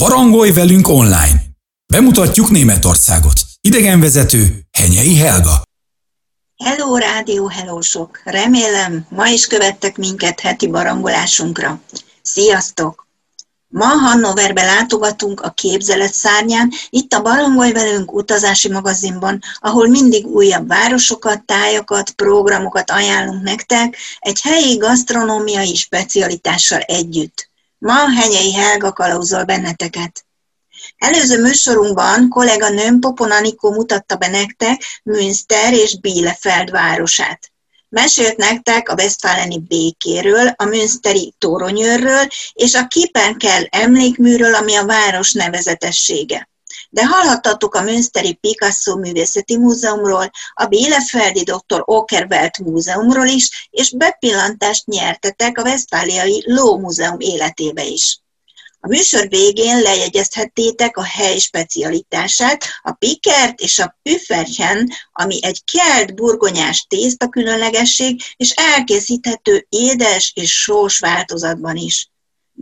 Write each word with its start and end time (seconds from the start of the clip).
Barangolj 0.00 0.50
velünk 0.50 0.88
online! 0.88 1.42
Bemutatjuk 1.86 2.50
Németországot. 2.50 3.32
Idegenvezető 3.60 4.60
Henyei 4.72 5.16
Helga. 5.16 5.62
Hello, 6.64 6.96
rádió, 6.96 7.48
hellósok! 7.48 8.20
Remélem, 8.24 9.06
ma 9.08 9.26
is 9.26 9.46
követtek 9.46 9.96
minket 9.96 10.40
heti 10.40 10.66
barangolásunkra. 10.66 11.80
Sziasztok! 12.22 13.06
Ma 13.68 13.86
Hannoverbe 13.86 14.64
látogatunk 14.64 15.40
a 15.40 15.50
képzelet 15.50 16.12
szárnyán, 16.12 16.72
itt 16.90 17.12
a 17.12 17.22
Barangolj 17.22 17.72
velünk 17.72 18.12
utazási 18.12 18.68
magazinban, 18.68 19.42
ahol 19.58 19.88
mindig 19.88 20.26
újabb 20.26 20.68
városokat, 20.68 21.44
tájakat, 21.44 22.10
programokat 22.10 22.90
ajánlunk 22.90 23.42
nektek, 23.42 23.96
egy 24.18 24.40
helyi 24.40 24.76
gasztronómiai 24.76 25.74
specialitással 25.74 26.80
együtt. 26.80 27.49
Ma 27.80 28.10
Henyei 28.10 28.52
Helga 28.52 28.92
kalauzol 28.92 29.44
benneteket. 29.44 30.24
Előző 30.98 31.40
műsorunkban 31.40 32.28
kolléganőm 32.28 32.98
Popon 32.98 33.30
Anikó 33.30 33.72
mutatta 33.72 34.16
be 34.16 34.28
nektek 34.28 34.82
Münster 35.02 35.72
és 35.72 36.00
Bielefeld 36.00 36.70
városát. 36.70 37.52
Mesélt 37.88 38.36
nektek 38.36 38.88
a 38.88 38.94
Westfaleni 38.94 39.58
békéről, 39.58 40.48
a 40.56 40.64
Münsteri 40.64 41.34
toronyőrről 41.38 42.26
és 42.52 42.74
a 42.74 42.86
Kipenkel 42.86 43.66
emlékműről, 43.70 44.54
ami 44.54 44.74
a 44.74 44.86
város 44.86 45.32
nevezetessége. 45.32 46.48
De 46.92 47.06
hallhattatok 47.06 47.74
a 47.74 47.82
Münsteri 47.82 48.32
Picasso 48.32 48.96
Művészeti 48.96 49.56
Múzeumról, 49.56 50.30
a 50.54 50.66
Bielefeldi 50.66 51.42
Dr. 51.42 51.82
Okerwelt 51.84 52.58
Múzeumról 52.58 53.26
is, 53.26 53.68
és 53.70 53.96
bepillantást 53.96 54.86
nyertetek 54.86 55.58
a 55.58 55.62
Westfáliai 55.62 56.42
Lómúzeum 56.46 57.20
életébe 57.20 57.84
is. 57.84 58.20
A 58.82 58.88
műsor 58.88 59.28
végén 59.28 59.80
lejegyezhettétek 59.80 60.96
a 60.96 61.04
hely 61.04 61.38
specialitását, 61.38 62.64
a 62.82 62.92
pikert 62.92 63.60
és 63.60 63.78
a 63.78 63.98
püfferchen, 64.02 64.90
ami 65.12 65.44
egy 65.44 65.64
kelt 65.64 66.14
burgonyás 66.14 66.86
tészta 66.88 67.28
különlegesség, 67.28 68.22
és 68.36 68.50
elkészíthető 68.50 69.66
édes 69.68 70.32
és 70.34 70.60
sós 70.60 70.98
változatban 70.98 71.76
is. 71.76 72.10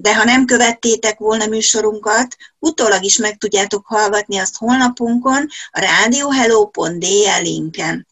De 0.01 0.15
ha 0.15 0.25
nem 0.25 0.45
követtétek 0.45 1.19
volna 1.19 1.47
műsorunkat, 1.47 2.37
utólag 2.59 3.05
is 3.05 3.17
meg 3.17 3.37
tudjátok 3.37 3.87
hallgatni 3.87 4.39
azt 4.39 4.57
honlapunkon, 4.57 5.47
a 5.71 5.81
radiohello.dl 5.81 7.43
linken. 7.43 8.07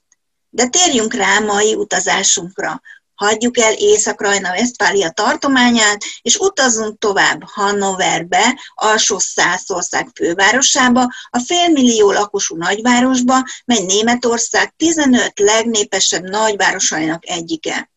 De 0.48 0.67
térjünk 0.67 1.15
rá 1.15 1.39
mai 1.39 1.75
utazásunkra. 1.75 2.81
Hagyjuk 3.15 3.59
el 3.59 3.73
Észak-Rajna-Vesztfália 3.73 5.11
tartományát, 5.11 6.05
és 6.23 6.37
utazzunk 6.37 6.98
tovább 6.98 7.43
Hannoverbe, 7.45 8.61
alsó 8.75 9.19
Szászország 9.19 10.09
fővárosába, 10.15 11.12
a 11.31 11.39
félmillió 11.39 12.12
lakosú 12.12 12.56
nagyvárosba, 12.56 13.45
mely 13.65 13.83
Németország 13.83 14.75
15 14.77 15.33
legnépesebb 15.41 16.23
nagyvárosainak 16.23 17.28
egyike. 17.28 17.91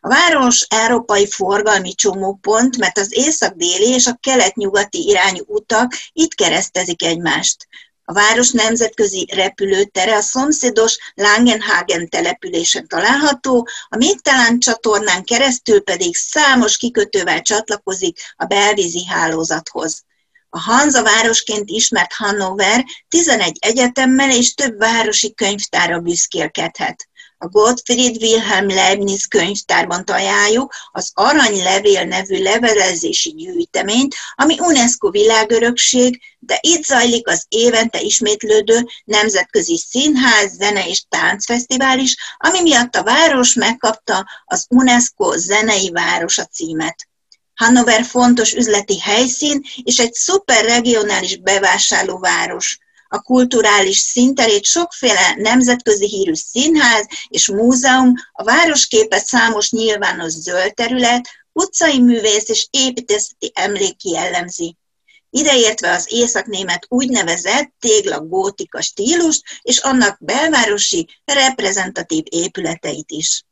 A 0.00 0.08
város 0.08 0.66
európai 0.68 1.26
forgalmi 1.26 1.94
csomópont, 1.94 2.76
mert 2.76 2.98
az 2.98 3.16
észak-déli 3.16 3.88
és 3.88 4.06
a 4.06 4.18
kelet-nyugati 4.20 5.08
irányú 5.08 5.42
utak 5.46 5.92
itt 6.12 6.34
keresztezik 6.34 7.02
egymást. 7.02 7.66
A 8.10 8.12
város 8.12 8.50
nemzetközi 8.50 9.28
repülőtere 9.34 10.16
a 10.16 10.20
szomszédos 10.20 10.98
Langenhagen 11.14 12.08
településen 12.08 12.86
található, 12.86 13.68
a 13.88 13.96
Mittelland 13.96 14.62
csatornán 14.62 15.24
keresztül 15.24 15.82
pedig 15.82 16.16
számos 16.16 16.76
kikötővel 16.76 17.42
csatlakozik 17.42 18.18
a 18.36 18.44
belvízi 18.44 19.04
hálózathoz. 19.04 20.04
A 20.50 20.60
Hanza 20.60 21.02
városként 21.02 21.68
ismert 21.70 22.12
Hannover 22.12 22.84
11 23.08 23.56
egyetemmel 23.60 24.30
és 24.30 24.54
több 24.54 24.78
városi 24.78 25.34
könyvtára 25.34 25.98
büszkélkedhet. 25.98 27.08
A 27.40 27.48
Gottfried 27.48 28.22
Wilhelm 28.22 28.68
Leibniz 28.68 29.26
könyvtárban 29.26 30.04
találjuk 30.04 30.74
az 30.92 31.10
Aranylevél 31.14 32.04
nevű 32.04 32.42
levelezési 32.42 33.30
gyűjteményt, 33.30 34.14
ami 34.34 34.60
UNESCO 34.60 35.10
világörökség, 35.10 36.20
de 36.38 36.58
itt 36.60 36.84
zajlik 36.84 37.28
az 37.28 37.44
évente 37.48 38.00
ismétlődő 38.00 38.86
nemzetközi 39.04 39.78
színház, 39.78 40.52
zene 40.52 40.88
és 40.88 41.04
táncfesztivál 41.08 41.98
is, 41.98 42.16
ami 42.36 42.60
miatt 42.60 42.96
a 42.96 43.02
város 43.02 43.54
megkapta 43.54 44.28
az 44.44 44.66
UNESCO 44.70 45.36
zenei 45.36 45.90
városa 45.90 46.44
címet. 46.44 47.08
Hannover 47.54 48.04
fontos 48.04 48.52
üzleti 48.52 48.98
helyszín 49.00 49.64
és 49.82 49.98
egy 49.98 50.12
szuperregionális 50.12 51.36
bevásárlóváros 51.36 52.78
a 53.08 53.20
kulturális 53.22 53.98
színterét 53.98 54.64
sokféle 54.64 55.34
nemzetközi 55.36 56.06
hírű 56.06 56.34
színház 56.34 57.06
és 57.28 57.48
múzeum, 57.48 58.12
a 58.32 58.44
városképet 58.44 59.24
számos 59.24 59.70
nyilvános 59.70 60.32
zöld 60.32 60.74
terület, 60.74 61.28
utcai 61.52 61.98
művész 62.00 62.48
és 62.48 62.66
építészeti 62.70 63.52
emlék 63.54 64.04
jellemzi. 64.04 64.76
Ideértve 65.30 65.90
az 65.90 66.06
északnémet 66.12 66.86
úgynevezett 66.88 67.72
tégla 67.78 68.20
gótika 68.20 68.80
stílust 68.80 69.42
és 69.62 69.78
annak 69.78 70.16
belvárosi 70.20 71.08
reprezentatív 71.24 72.24
épületeit 72.28 73.10
is. 73.10 73.44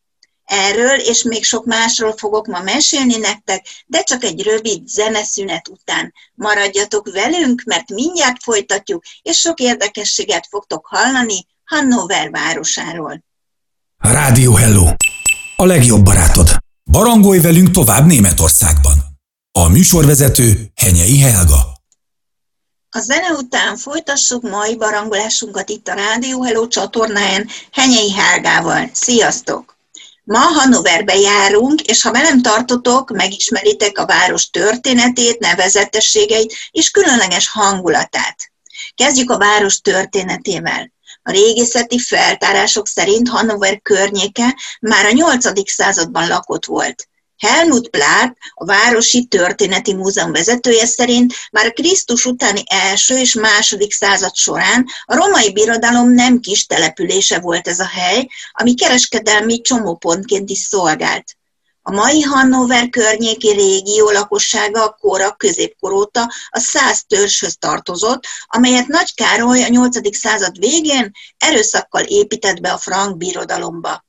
Erről 0.47 0.99
és 0.99 1.23
még 1.23 1.45
sok 1.45 1.65
másról 1.65 2.15
fogok 2.17 2.47
ma 2.47 2.61
mesélni 2.61 3.17
nektek, 3.17 3.67
de 3.87 4.03
csak 4.03 4.25
egy 4.25 4.43
rövid 4.43 4.89
zeneszünet 4.89 5.69
után. 5.69 6.13
Maradjatok 6.35 7.13
velünk, 7.13 7.63
mert 7.65 7.89
mindjárt 7.89 8.43
folytatjuk, 8.43 9.03
és 9.23 9.39
sok 9.39 9.61
érdekességet 9.61 10.47
fogtok 10.51 10.87
hallani 10.87 11.47
Hannover 11.65 12.31
városáról. 12.31 13.25
Rádió 13.99 14.55
Hello! 14.55 14.87
A 15.57 15.65
legjobb 15.65 16.05
barátod! 16.05 16.57
Barangolj 16.91 17.41
velünk 17.41 17.71
tovább 17.71 18.07
Németországban! 18.07 18.93
A 19.53 19.69
műsorvezető 19.69 20.71
Henyei 20.75 21.21
Helga. 21.21 21.75
A 22.91 23.01
zene 23.01 23.31
után 23.31 23.77
folytassuk 23.77 24.43
mai 24.43 24.77
barangolásunkat 24.77 25.69
itt 25.69 25.89
a 25.89 25.95
Rádió 25.95 26.43
Hello 26.43 26.69
csatornáján 26.69 27.49
Henyei 27.73 28.13
Helgával. 28.13 28.91
Sziasztok! 28.93 29.76
Ma 30.29 30.39
Hannoverbe 30.39 31.15
járunk, 31.15 31.81
és 31.81 32.03
ha 32.03 32.13
velem 32.13 32.43
tartotok, 32.43 33.11
megismeritek 33.11 33.99
a 33.99 34.07
város 34.07 34.51
történetét, 34.51 35.39
nevezetességeit 35.39 36.55
és 36.71 36.91
különleges 36.91 37.49
hangulatát. 37.49 38.37
Kezdjük 38.95 39.31
a 39.31 39.39
város 39.39 39.81
történetével. 39.81 40.93
A 41.23 41.31
régészeti 41.31 41.99
feltárások 41.99 42.87
szerint 42.87 43.29
Hannover 43.29 43.83
környéke 43.83 44.57
már 44.81 45.05
a 45.05 45.11
8. 45.11 45.71
században 45.71 46.29
lakott 46.29 46.65
volt. 46.65 47.09
Helmut 47.39 47.89
Plát, 47.89 48.37
a 48.55 48.65
Városi 48.65 49.25
Történeti 49.25 49.95
Múzeum 49.95 50.33
vezetője 50.33 50.87
szerint 50.87 51.35
már 51.51 51.73
Krisztus 51.73 52.25
utáni 52.25 52.63
első 52.67 53.19
és 53.19 53.35
második 53.35 53.93
század 53.93 54.35
során 54.35 54.87
a 55.05 55.15
romai 55.15 55.53
birodalom 55.53 56.13
nem 56.13 56.41
kis 56.41 56.67
települése 56.67 57.41
volt 57.41 57.69
ez 57.69 57.81
a 57.81 57.87
hely, 57.87 58.29
ami 58.53 58.75
kereskedelmi 58.75 59.61
csomópontként 59.61 60.51
is 60.51 60.59
szolgált. 60.59 61.37
A 61.89 61.93
mai 61.93 62.23
Hannover 62.23 62.89
környéki 62.89 63.51
régió 63.51 64.11
lakossága 64.11 64.85
a 64.85 64.97
kora 65.01 65.33
középkor 65.33 65.93
óta 65.93 66.33
a 66.49 66.59
száz 66.59 67.05
törzshöz 67.07 67.57
tartozott, 67.59 68.25
amelyet 68.47 68.87
Nagy 68.87 69.15
Károly 69.15 69.63
a 69.63 69.69
8. 69.69 70.17
század 70.17 70.59
végén 70.59 71.11
erőszakkal 71.39 72.03
épített 72.03 72.61
be 72.61 72.73
a 72.73 72.79
frank 72.79 73.17
birodalomba. 73.17 74.06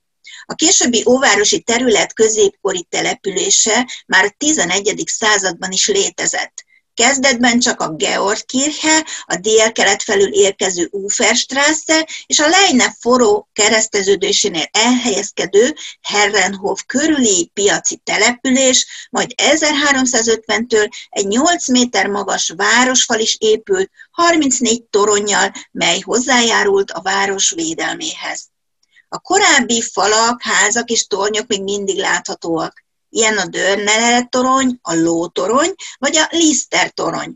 A 0.50 0.54
későbbi 0.54 1.04
óvárosi 1.06 1.60
terület 1.60 2.12
középkori 2.12 2.86
települése 2.88 3.90
már 4.06 4.24
a 4.24 4.34
11. 4.38 5.02
században 5.06 5.70
is 5.70 5.88
létezett. 5.88 6.64
Kezdetben 6.94 7.60
csak 7.60 7.80
a 7.80 7.94
Georgkirche, 7.94 9.06
a 9.24 9.36
dél-kelet 9.36 10.02
felül 10.02 10.32
érkező 10.32 10.88
Uferstrasse 10.90 12.08
és 12.26 12.38
a 12.38 12.48
Leine 12.48 12.96
forró 13.00 13.48
kereszteződésénél 13.52 14.64
elhelyezkedő 14.70 15.74
Herrenhof 16.02 16.82
körüli 16.86 17.50
piaci 17.54 17.96
település, 18.04 19.08
majd 19.10 19.34
1350-től 19.36 20.88
egy 21.08 21.26
8 21.26 21.68
méter 21.68 22.06
magas 22.06 22.52
városfal 22.56 23.18
is 23.18 23.36
épült, 23.40 23.90
34 24.10 24.82
toronnyal, 24.82 25.52
mely 25.72 26.00
hozzájárult 26.00 26.90
a 26.90 27.02
város 27.02 27.50
védelméhez. 27.50 28.48
A 29.08 29.18
korábbi 29.18 29.82
falak, 29.82 30.42
házak 30.42 30.90
és 30.90 31.06
tornyok 31.06 31.46
még 31.46 31.62
mindig 31.62 31.98
láthatóak. 31.98 32.84
Ilyen 33.10 33.38
a 33.38 33.46
Dörnere 33.46 34.22
torony, 34.22 34.78
a 34.82 34.94
Lótorony 34.94 35.74
vagy 35.98 36.16
a 36.16 36.28
Lister 36.30 36.90
torony. 36.90 37.34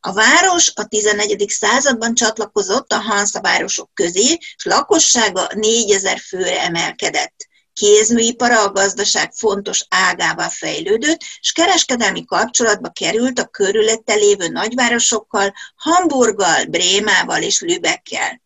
A 0.00 0.12
város 0.12 0.72
a 0.74 0.84
11. 0.84 1.44
században 1.48 2.14
csatlakozott 2.14 2.92
a 2.92 3.00
Hansa 3.00 3.40
városok 3.40 3.90
közé, 3.94 4.38
és 4.56 4.64
lakossága 4.64 5.48
4000 5.54 6.18
főre 6.18 6.60
emelkedett. 6.60 7.48
kézműipara 7.72 8.62
a 8.62 8.72
gazdaság 8.72 9.32
fontos 9.32 9.86
ágává 9.88 10.48
fejlődött, 10.48 11.20
és 11.40 11.52
kereskedelmi 11.52 12.24
kapcsolatba 12.24 12.88
került 12.88 13.38
a 13.38 13.46
körülötte 13.46 14.14
lévő 14.14 14.48
nagyvárosokkal, 14.48 15.54
Hamburggal, 15.76 16.64
Brémával 16.64 17.42
és 17.42 17.60
Lübeckkel. 17.60 18.40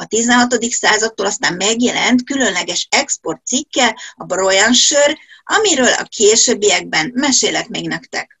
A 0.00 0.06
16. 0.06 0.64
századtól 0.70 1.26
aztán 1.26 1.54
megjelent 1.54 2.24
különleges 2.24 2.86
export 2.90 3.46
cikke, 3.46 4.00
a 4.14 4.24
Brojansör, 4.24 5.18
amiről 5.44 5.92
a 5.92 6.02
későbbiekben 6.02 7.10
mesélek 7.14 7.68
még 7.68 7.88
nektek. 7.88 8.40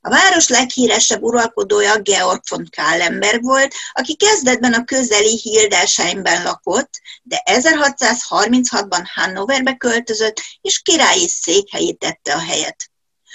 A 0.00 0.08
város 0.08 0.48
leghíresebb 0.48 1.22
uralkodója 1.22 1.98
Georg 1.98 2.40
von 2.48 2.68
Kallenberg 2.76 3.42
volt, 3.42 3.74
aki 3.92 4.16
kezdetben 4.16 4.72
a 4.72 4.84
közeli 4.84 5.38
Hildesheimben 5.42 6.42
lakott, 6.42 7.00
de 7.22 7.42
1636-ban 7.44 9.04
Hannoverbe 9.14 9.76
költözött, 9.76 10.40
és 10.60 10.82
királyi 10.82 11.28
székhelyét 11.28 11.98
tette 11.98 12.34
a 12.34 12.40
helyet. 12.40 12.91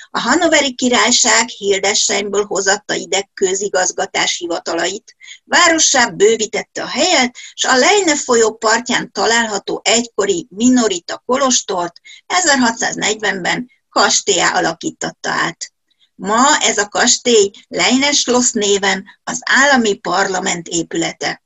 A 0.09 0.19
Hannoveri 0.19 0.75
királyság 0.75 1.47
Hildesheimből 1.47 2.45
hozatta 2.45 2.93
ide 2.93 3.29
közigazgatás 3.33 4.37
hivatalait, 4.37 5.15
várossá 5.43 6.07
bővítette 6.07 6.83
a 6.83 6.87
helyet, 6.87 7.37
és 7.53 7.63
a 7.63 7.75
Leine 7.75 8.15
folyó 8.15 8.55
partján 8.55 9.11
található 9.11 9.81
egykori 9.83 10.47
minorita 10.49 11.23
kolostort 11.25 12.01
1640-ben 12.27 13.71
kastélyá 13.89 14.49
alakította 14.53 15.29
át. 15.29 15.71
Ma 16.15 16.57
ez 16.59 16.77
a 16.77 16.87
kastély 16.87 17.51
Leineschloss 17.67 18.51
néven 18.51 19.05
az 19.23 19.39
állami 19.45 19.93
parlament 19.93 20.67
épülete. 20.67 21.43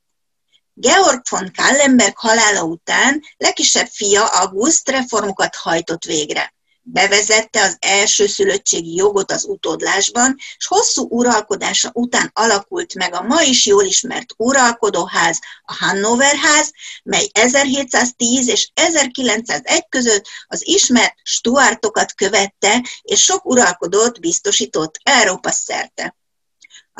Georg 0.73 1.21
von 1.29 1.51
Kallenberg 1.55 2.17
halála 2.17 2.63
után 2.63 3.21
legkisebb 3.37 3.87
fia 3.87 4.25
August 4.25 4.89
reformokat 4.89 5.55
hajtott 5.55 6.03
végre 6.03 6.53
bevezette 6.91 7.61
az 7.63 7.77
első 7.79 8.27
szülöttségi 8.27 8.95
jogot 8.95 9.31
az 9.31 9.45
utódlásban, 9.45 10.35
és 10.57 10.67
hosszú 10.67 11.07
uralkodása 11.09 11.89
után 11.93 12.31
alakult 12.33 12.93
meg 12.93 13.13
a 13.13 13.21
ma 13.21 13.41
is 13.41 13.65
jól 13.65 13.83
ismert 13.83 14.33
uralkodóház, 14.37 15.39
a 15.63 15.73
Hannover 15.73 16.35
ház, 16.35 16.71
mely 17.03 17.29
1710 17.31 18.47
és 18.47 18.69
1901 18.73 19.85
között 19.89 20.27
az 20.47 20.67
ismert 20.67 21.15
Stuartokat 21.23 22.13
követte, 22.13 22.85
és 23.01 23.23
sok 23.23 23.45
uralkodót 23.45 24.19
biztosított 24.19 24.99
Európa 25.03 25.51
szerte. 25.51 26.15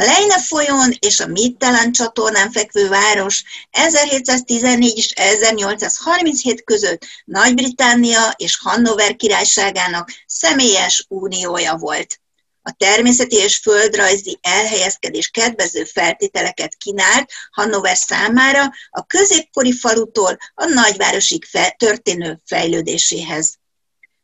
A 0.02 0.04
Leine 0.04 0.40
folyón 0.40 0.96
és 1.00 1.20
a 1.20 1.28
Mittelland 1.28 1.94
csatornán 1.94 2.52
fekvő 2.52 2.90
város 2.90 3.44
1714 3.72 4.98
és 4.98 5.12
1837 5.12 6.64
között 6.64 7.06
Nagy-Britannia 7.26 8.34
és 8.36 8.58
Hannover 8.62 9.16
királyságának 9.16 10.12
személyes 10.26 11.06
uniója 11.08 11.76
volt. 11.76 12.20
A 12.62 12.76
természeti 12.78 13.36
és 13.36 13.58
földrajzi 13.58 14.40
elhelyezkedés 14.42 15.28
kedvező 15.30 15.84
feltételeket 15.84 16.76
kínált 16.76 17.32
Hannover 17.52 17.98
számára 17.98 18.72
a 18.90 19.06
középkori 19.06 19.74
falutól 19.74 20.38
a 20.54 20.66
nagyvárosig 20.66 21.46
történő 21.78 22.40
fejlődéséhez. 22.46 23.61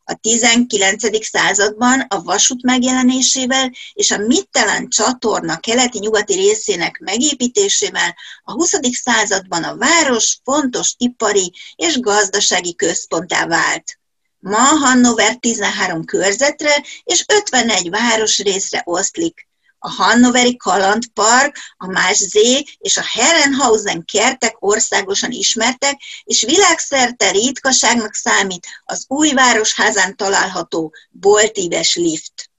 A 0.10 0.14
19. 0.14 1.26
században 1.26 2.00
a 2.08 2.22
vasút 2.22 2.64
megjelenésével 2.64 3.72
és 3.94 4.12
a 4.12 4.18
Mittelland 4.18 4.90
csatorna 4.90 5.60
keleti-nyugati 5.60 6.34
részének 6.34 7.00
megépítésével 7.00 8.16
a 8.44 8.52
20. 8.52 8.74
században 9.04 9.64
a 9.64 9.78
város 9.78 10.40
fontos 10.44 10.94
ipari 10.98 11.54
és 11.76 12.00
gazdasági 12.00 12.76
központtá 12.76 13.46
vált. 13.46 14.00
Ma 14.40 14.58
Hannover 14.58 15.36
13 15.36 16.06
körzetre 16.06 16.84
és 17.04 17.26
51 17.28 17.90
városrészre 17.90 18.82
oszlik 18.86 19.48
a 19.80 19.90
Hannoveri 19.90 20.58
Kalandpark, 20.58 21.58
a 21.78 21.88
Mászé 21.88 22.64
és 22.78 22.98
a 22.98 23.04
Herrenhausen 23.12 24.06
kertek 24.06 24.56
országosan 24.60 25.32
ismertek, 25.32 26.02
és 26.24 26.44
világszerte 26.44 27.32
ritkaságnak 27.32 28.14
számít 28.14 28.68
az 28.86 29.06
új 29.08 29.32
városházán 29.34 30.16
található 30.16 30.94
boltíves 31.10 31.96
lift. 31.96 32.50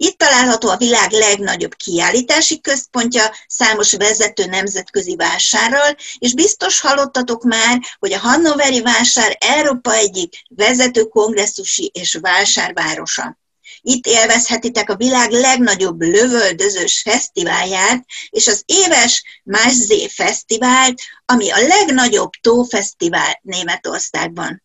Itt 0.00 0.18
található 0.18 0.68
a 0.68 0.76
világ 0.76 1.10
legnagyobb 1.10 1.74
kiállítási 1.74 2.60
központja, 2.60 3.34
számos 3.46 3.92
vezető 3.92 4.44
nemzetközi 4.44 5.16
vásárral, 5.16 5.96
és 6.18 6.34
biztos 6.34 6.80
hallottatok 6.80 7.42
már, 7.42 7.80
hogy 7.98 8.12
a 8.12 8.18
Hannoveri 8.18 8.82
vásár 8.82 9.36
Európa 9.40 9.94
egyik 9.94 10.42
vezető 10.48 11.04
kongresszusi 11.04 11.90
és 11.94 12.18
vásárvárosa. 12.20 13.38
Itt 13.80 14.06
élvezhetitek 14.06 14.90
a 14.90 14.96
világ 14.96 15.30
legnagyobb 15.30 16.00
lövöldözős 16.00 17.00
fesztiválját, 17.00 18.04
és 18.30 18.46
az 18.46 18.62
éves 18.66 19.24
Mászé 19.44 20.08
Fesztivált, 20.08 21.00
ami 21.24 21.50
a 21.50 21.66
legnagyobb 21.66 22.30
tófesztivál 22.40 23.40
Németországban. 23.42 24.62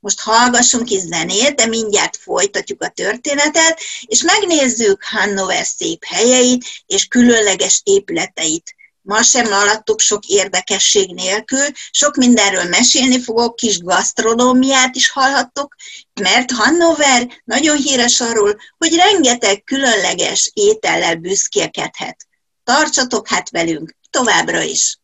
Most 0.00 0.20
hallgassunk 0.20 0.90
is 0.90 1.00
zenét, 1.00 1.54
de 1.54 1.66
mindjárt 1.66 2.16
folytatjuk 2.16 2.82
a 2.82 2.88
történetet, 2.88 3.80
és 4.06 4.22
megnézzük 4.22 5.04
Hannover 5.04 5.64
szép 5.64 6.04
helyeit 6.04 6.64
és 6.86 7.04
különleges 7.04 7.80
épületeit. 7.84 8.74
Ma 9.06 9.22
sem 9.22 9.52
alattuk 9.52 10.00
sok 10.00 10.24
érdekesség 10.26 11.14
nélkül, 11.14 11.66
sok 11.90 12.16
mindenről 12.16 12.64
mesélni 12.64 13.20
fogok, 13.20 13.56
kis 13.56 13.78
gasztronómiát 13.78 14.96
is 14.96 15.10
hallhattok, 15.10 15.74
mert 16.20 16.50
Hannover 16.50 17.28
nagyon 17.44 17.76
híres 17.76 18.20
arról, 18.20 18.56
hogy 18.78 18.94
rengeteg 18.94 19.64
különleges 19.64 20.50
étellel 20.54 21.16
büszkélkedhet. 21.16 22.26
Tartsatok 22.64 23.28
hát 23.28 23.50
velünk 23.50 23.96
továbbra 24.10 24.62
is! 24.62 24.98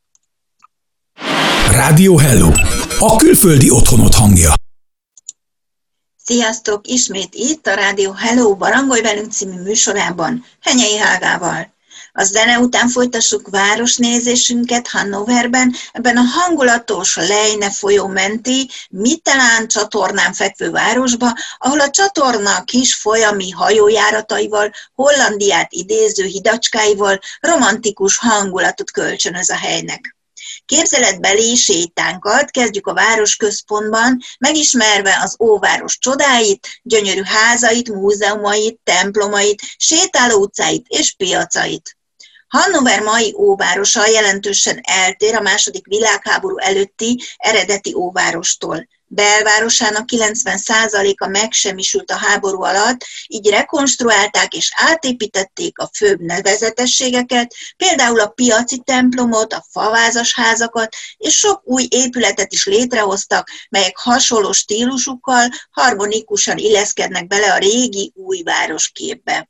Rádió 1.71 2.17
Hello! 2.17 2.51
A 2.99 3.17
külföldi 3.17 3.71
otthonot 3.71 4.15
hangja. 4.15 4.53
Sziasztok! 6.25 6.89
Ismét 6.89 7.35
itt 7.35 7.67
a 7.67 7.75
Rádió 7.75 8.13
Hello 8.13 8.57
Barangolj 8.57 9.01
velünk 9.01 9.33
című 9.33 9.63
műsorában 9.63 10.45
Henyei 10.61 10.97
Hágával. 10.97 11.79
A 12.13 12.25
zene 12.25 12.59
után 12.59 12.89
folytassuk 12.89 13.49
városnézésünket 13.49 14.89
Hannoverben, 14.89 15.75
ebben 15.93 16.17
a 16.17 16.23
hangulatos 16.23 17.17
Leine 17.17 17.71
folyó 17.71 18.07
menti 18.07 18.71
Mittelán 18.91 19.69
csatornán 19.69 20.33
fekvő 20.33 20.71
városba, 20.71 21.33
ahol 21.59 21.81
a 21.81 21.91
csatorna 21.91 22.65
kis 22.65 22.95
folyami 22.95 23.51
hajójárataival, 23.51 24.73
Hollandiát 24.95 25.73
idéző 25.73 26.25
hidacskáival 26.25 27.19
romantikus 27.41 28.17
hangulatot 28.17 28.91
kölcsönöz 28.91 29.51
a 29.51 29.57
helynek. 29.57 30.17
Képzeletbeli 30.65 31.57
sétánkat 31.57 32.51
kezdjük 32.51 32.87
a 32.87 32.95
városközpontban, 32.95 34.19
megismerve 34.39 35.19
az 35.23 35.37
óváros 35.41 35.99
csodáit, 35.99 36.69
gyönyörű 36.83 37.23
házait, 37.23 37.89
múzeumait, 37.89 38.81
templomait, 38.85 39.63
sétáló 39.77 40.41
utcáit 40.41 40.87
és 40.89 41.15
piacait. 41.17 41.99
Hannover 42.51 43.03
mai 43.03 43.35
óvárosa 43.37 44.07
jelentősen 44.07 44.81
eltér 44.83 45.35
a 45.35 45.41
második 45.41 45.87
világháború 45.87 46.59
előtti 46.59 47.23
eredeti 47.37 47.95
óvárostól. 47.95 48.89
Belvárosának 49.07 50.09
90%-a 50.13 51.27
megsemmisült 51.27 52.11
a 52.11 52.17
háború 52.17 52.63
alatt, 52.63 53.07
így 53.27 53.49
rekonstruálták 53.49 54.55
és 54.55 54.73
átépítették 54.75 55.79
a 55.79 55.91
főbb 55.93 56.21
nevezetességeket, 56.21 57.55
például 57.77 58.21
a 58.21 58.29
piaci 58.29 58.83
templomot, 58.85 59.53
a 59.53 59.65
favázas 59.71 60.35
házakat, 60.35 60.97
és 61.17 61.39
sok 61.39 61.61
új 61.65 61.87
épületet 61.91 62.53
is 62.53 62.67
létrehoztak, 62.67 63.51
melyek 63.69 63.97
hasonló 63.97 64.53
stílusukkal 64.53 65.49
harmonikusan 65.71 66.59
illeszkednek 66.59 67.27
bele 67.27 67.53
a 67.53 67.59
régi 67.59 68.13
új 68.15 68.43
városképbe. 68.43 69.49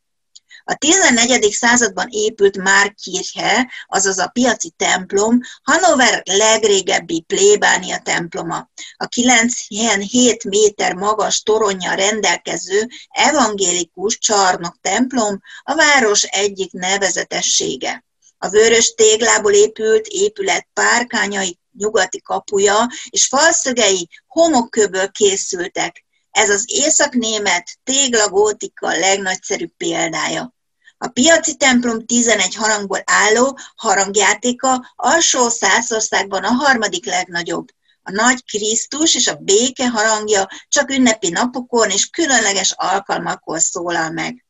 A 0.65 0.75
14. 0.75 1.53
században 1.53 2.07
épült 2.11 2.57
Márkirche, 2.57 3.71
azaz 3.87 4.19
a 4.19 4.29
piaci 4.29 4.71
templom, 4.77 5.41
Hannover 5.63 6.23
legrégebbi 6.25 7.21
plébánia 7.21 7.99
temploma. 7.99 8.71
A 8.97 9.07
97 9.07 10.45
méter 10.45 10.95
magas 10.95 11.43
toronja 11.43 11.95
rendelkező 11.95 12.89
evangélikus 13.09 14.19
csarnok 14.19 14.77
templom 14.81 15.41
a 15.63 15.75
város 15.75 16.23
egyik 16.23 16.73
nevezetessége. 16.73 18.05
A 18.39 18.49
vörös 18.49 18.95
téglából 18.95 19.53
épült 19.53 20.07
épület 20.07 20.69
párkányai 20.73 21.59
nyugati 21.79 22.21
kapuja 22.23 22.89
és 23.11 23.27
falszögei 23.27 24.09
homokköből 24.27 25.11
készültek. 25.11 26.05
Ez 26.31 26.51
az 26.51 26.65
északnémet 26.67 27.79
téglagótika 27.85 28.89
legnagyszerűbb 28.89 29.73
példája. 29.77 30.55
A 30.99 31.09
piaci 31.09 31.57
templom 31.57 32.07
11 32.07 32.55
harangból 32.55 33.03
álló 33.05 33.59
harangjátéka 33.77 34.93
alsó 34.97 35.49
Szászországban 35.49 36.45
a 36.45 36.51
harmadik 36.51 37.07
legnagyobb. 37.07 37.69
A 38.03 38.11
nagy 38.11 38.45
Krisztus 38.45 39.15
és 39.15 39.27
a 39.27 39.35
béke 39.35 39.89
harangja 39.89 40.49
csak 40.69 40.91
ünnepi 40.91 41.29
napokon 41.29 41.91
és 41.91 42.07
különleges 42.07 42.73
alkalmakkor 42.77 43.61
szólal 43.61 44.11
meg. 44.11 44.45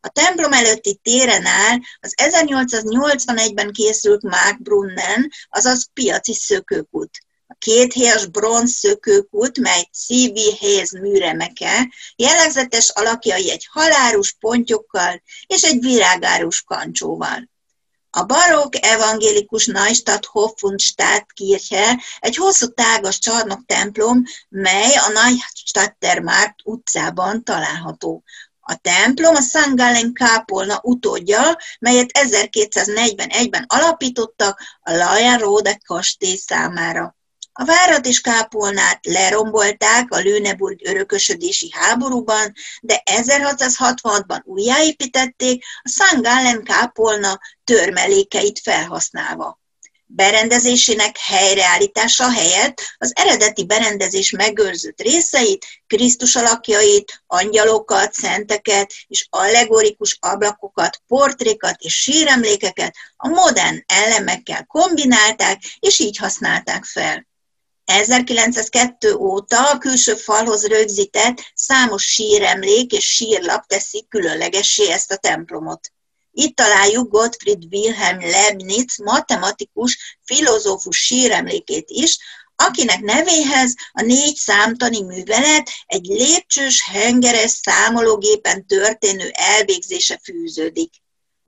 A 0.00 0.08
templom 0.08 0.52
előtti 0.52 1.00
téren 1.02 1.46
áll 1.46 1.78
az 2.00 2.14
1881-ben 2.16 3.72
készült 3.72 4.22
Mark 4.22 4.62
Brunnen, 4.62 5.30
azaz 5.48 5.90
piaci 5.92 6.34
szökőkút. 6.34 7.10
Két 7.58 7.92
héjas 7.92 8.26
bronz 8.26 8.72
szökőkút, 8.72 9.58
mely 9.58 9.88
C.V. 9.92 10.38
Hayes 10.60 10.90
műremeke, 10.90 11.92
jellegzetes 12.16 12.88
alakjai 12.88 13.50
egy 13.50 13.68
halárus 13.70 14.32
pontyokkal 14.40 15.22
és 15.46 15.62
egy 15.62 15.80
virágárus 15.80 16.62
kancsóval. 16.62 17.48
A 18.10 18.22
barokk 18.22 18.74
evangélikus 18.80 19.66
Neustadt 19.66 20.24
Hofundstadt 20.24 21.32
kirche 21.32 22.02
egy 22.18 22.36
hosszú 22.36 22.66
tágas 22.66 23.18
csarnok 23.18 23.66
templom, 23.66 24.22
mely 24.48 24.94
a 24.94 25.08
Neustadter 25.08 26.20
Markt 26.20 26.60
utcában 26.64 27.44
található. 27.44 28.22
A 28.60 28.74
templom 28.74 29.34
a 29.34 29.40
St. 29.40 29.76
Gallen 29.76 30.12
kápolna 30.12 30.80
utódja, 30.82 31.56
melyet 31.78 32.10
1241-ben 32.12 33.64
alapítottak 33.68 34.60
a 34.80 34.92
Laja-Rode 34.92 35.80
kastély 35.84 36.36
számára. 36.36 37.17
A 37.60 37.64
várat 37.64 38.06
és 38.06 38.20
kápolnát 38.20 39.06
lerombolták 39.06 40.10
a 40.10 40.18
Lüneburg 40.18 40.86
örökösödési 40.86 41.70
háborúban, 41.72 42.52
de 42.80 43.02
1666-ban 43.04 44.44
újjáépítették 44.44 45.64
a 45.82 45.88
St. 45.88 46.22
Gallen 46.22 46.62
kápolna 46.62 47.40
törmelékeit 47.64 48.60
felhasználva 48.60 49.60
berendezésének 50.10 51.18
helyreállítása 51.18 52.30
helyett 52.30 52.80
az 52.98 53.12
eredeti 53.14 53.64
berendezés 53.64 54.30
megőrzött 54.30 55.00
részeit, 55.00 55.66
Krisztus 55.86 56.36
alakjait, 56.36 57.22
angyalokat, 57.26 58.12
szenteket 58.12 58.92
és 59.06 59.26
allegorikus 59.30 60.16
ablakokat, 60.20 61.02
portrékat 61.06 61.80
és 61.80 61.94
síremlékeket 61.94 62.94
a 63.16 63.28
modern 63.28 63.84
elemekkel 63.86 64.64
kombinálták, 64.66 65.62
és 65.78 65.98
így 65.98 66.16
használták 66.16 66.84
fel. 66.84 67.26
1902 67.88 69.14
óta 69.14 69.70
a 69.70 69.78
külső 69.78 70.14
falhoz 70.14 70.66
rögzített 70.66 71.52
számos 71.54 72.04
síremlék 72.04 72.92
és 72.92 73.04
sírlap 73.04 73.66
teszi 73.66 74.06
különlegessé 74.08 74.90
ezt 74.90 75.12
a 75.12 75.16
templomot. 75.16 75.92
Itt 76.32 76.56
találjuk 76.56 77.10
Gottfried 77.10 77.62
Wilhelm 77.70 78.20
Leibniz 78.20 78.98
matematikus, 78.98 80.18
filozófus 80.24 80.96
síremlékét 80.96 81.90
is, 81.90 82.18
akinek 82.56 83.00
nevéhez 83.00 83.74
a 83.92 84.02
négy 84.02 84.36
számtani 84.36 85.02
művelet 85.02 85.70
egy 85.86 86.06
lépcsős, 86.06 86.82
hengeres 86.90 87.50
számológépen 87.50 88.66
történő 88.66 89.30
elvégzése 89.32 90.20
fűződik. 90.22 90.92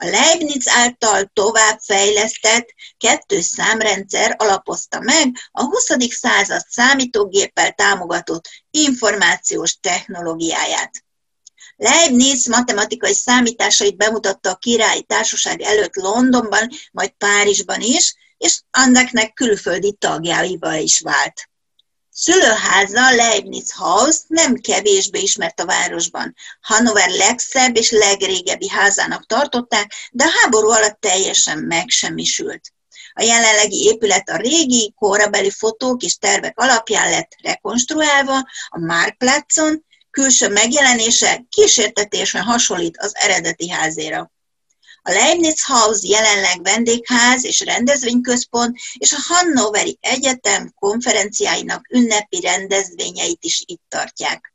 A 0.03 0.07
Leibniz 0.07 0.69
által 0.69 1.31
továbbfejlesztett 1.33 2.75
kettős 2.97 3.45
számrendszer 3.45 4.35
alapozta 4.39 5.01
meg 5.01 5.37
a 5.51 5.63
20. 5.63 5.87
század 6.11 6.63
számítógéppel 6.69 7.73
támogatott 7.73 8.49
információs 8.71 9.79
technológiáját. 9.81 11.05
Leibniz 11.77 12.47
matematikai 12.47 13.15
számításait 13.15 13.97
bemutatta 13.97 14.51
a 14.51 14.57
királyi 14.57 15.03
társaság 15.03 15.61
előtt 15.61 15.95
Londonban, 15.95 16.69
majd 16.93 17.11
Párizsban 17.11 17.81
is, 17.81 18.15
és 18.37 18.61
andeknek 18.71 19.33
külföldi 19.33 19.97
tagjaival 19.99 20.79
is 20.79 21.01
vált. 21.01 21.50
Szülőháza 22.23 23.15
Leibniz 23.15 23.73
House 23.73 24.21
nem 24.27 24.55
kevésbé 24.55 25.21
ismert 25.21 25.61
a 25.61 25.67
városban. 25.67 26.35
Hannover 26.61 27.11
legszebb 27.11 27.77
és 27.77 27.91
legrégebbi 27.91 28.69
házának 28.69 29.27
tartották, 29.27 29.93
de 30.13 30.25
a 30.25 30.31
háború 30.41 30.69
alatt 30.69 31.01
teljesen 31.01 31.59
megsemmisült. 31.59 32.73
A 33.13 33.23
jelenlegi 33.23 33.85
épület 33.85 34.29
a 34.29 34.37
régi, 34.37 34.95
korabeli 34.99 35.51
fotók 35.51 36.03
és 36.03 36.17
tervek 36.17 36.59
alapján 36.59 37.11
lett 37.11 37.37
rekonstruálva 37.43 38.39
a 38.69 38.79
Marktplatzon, 38.79 39.85
külső 40.11 40.49
megjelenése 40.49 41.45
kísértetésben 41.49 42.43
hasonlít 42.43 42.97
az 42.99 43.13
eredeti 43.15 43.71
házéra. 43.71 44.31
A 45.03 45.11
Leibniz 45.11 45.65
House 45.65 46.01
jelenleg 46.03 46.63
vendégház 46.63 47.45
és 47.45 47.61
rendezvényközpont, 47.61 48.79
és 48.99 49.13
a 49.13 49.19
Hannoveri 49.29 49.99
Egyetem 50.01 50.73
konferenciáinak 50.75 51.87
ünnepi 51.91 52.41
rendezvényeit 52.41 53.45
is 53.45 53.63
itt 53.67 53.83
tartják. 53.89 54.55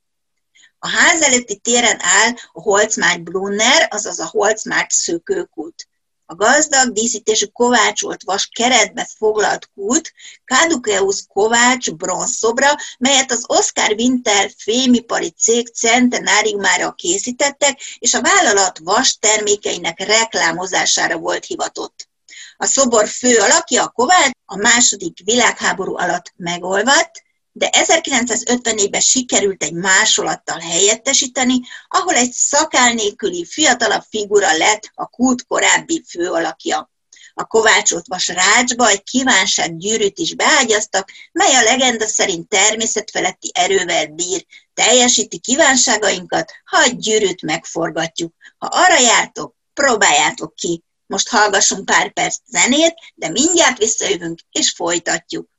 A 0.80 0.88
ház 0.88 1.22
előtti 1.22 1.56
téren 1.56 1.98
áll 2.01 2.32
a 2.51 2.62
Holzmarkt 2.62 3.24
Brunner, 3.24 3.88
azaz 3.92 4.20
a 4.20 4.27
Holzmarkt 4.27 4.92
szökőkút. 4.92 5.88
A 6.27 6.36
gazdag 6.36 6.91
díszítésű 6.91 7.46
kovácsolt 7.46 8.24
vas 8.24 8.50
keretbe 8.53 9.10
foglalt 9.17 9.70
kút 9.75 10.13
Caduceus 10.46 11.24
Kovács 11.27 11.91
bronzszobra, 11.91 12.70
melyet 12.98 13.32
az 13.32 13.44
Oscar 13.48 13.91
Winter 13.91 14.51
fémipari 14.58 15.29
cég 15.29 15.67
centenáriumára 15.67 16.91
készítettek, 16.91 17.79
és 18.00 18.13
a 18.13 18.22
vállalat 18.22 18.79
vas 18.79 19.17
termékeinek 19.17 20.00
reklámozására 20.00 21.17
volt 21.17 21.46
hivatott. 21.46 22.10
A 22.58 22.65
szobor 22.65 23.08
fő 23.08 23.38
alakja, 23.38 23.84
a 23.84 23.89
Kovács, 23.89 24.32
a 24.46 24.55
második 24.55 25.17
világháború 25.24 25.98
alatt 25.98 26.34
megolvadt, 26.36 27.25
de 27.58 27.70
1950-ben 27.72 29.02
sikerült 29.02 29.64
egy 29.64 29.74
másolattal 29.74 30.60
helyettesíteni, 30.60 31.60
ahol 31.88 32.14
egy 32.14 32.32
szakál 32.32 32.94
nélküli 32.94 33.46
fiatalabb 33.46 34.04
figura 34.10 34.58
lett 34.58 34.92
a 34.94 35.08
kút 35.08 35.46
korábbi 35.46 36.04
főalakja. 36.08 36.92
A 37.34 37.46
kovácsolt 37.46 38.08
vas 38.08 38.28
rácsba 38.28 38.88
egy 38.88 39.04
kívánság 39.04 39.78
gyűrűt 39.78 40.18
is 40.18 40.36
beágyaztak, 40.36 41.12
mely 41.32 41.56
a 41.56 41.64
legenda 41.64 42.08
szerint 42.08 42.50
természetfeletti 42.50 43.52
erővel 43.54 44.08
bír. 44.08 44.46
Teljesíti 44.74 45.40
kívánságainkat, 45.40 46.52
ha 46.66 46.78
a 46.78 46.88
gyűrűt 46.88 47.42
megforgatjuk. 47.42 48.34
Ha 48.58 48.68
arra 48.72 49.00
jártok, 49.00 49.56
próbáljátok 49.74 50.56
ki. 50.56 50.84
Most 51.06 51.30
hallgassunk 51.30 51.86
pár 51.86 52.14
perc 52.14 52.38
zenét, 52.46 52.96
de 53.14 53.30
mindjárt 53.30 53.78
visszajövünk 53.78 54.40
és 54.52 54.72
folytatjuk. 54.72 55.54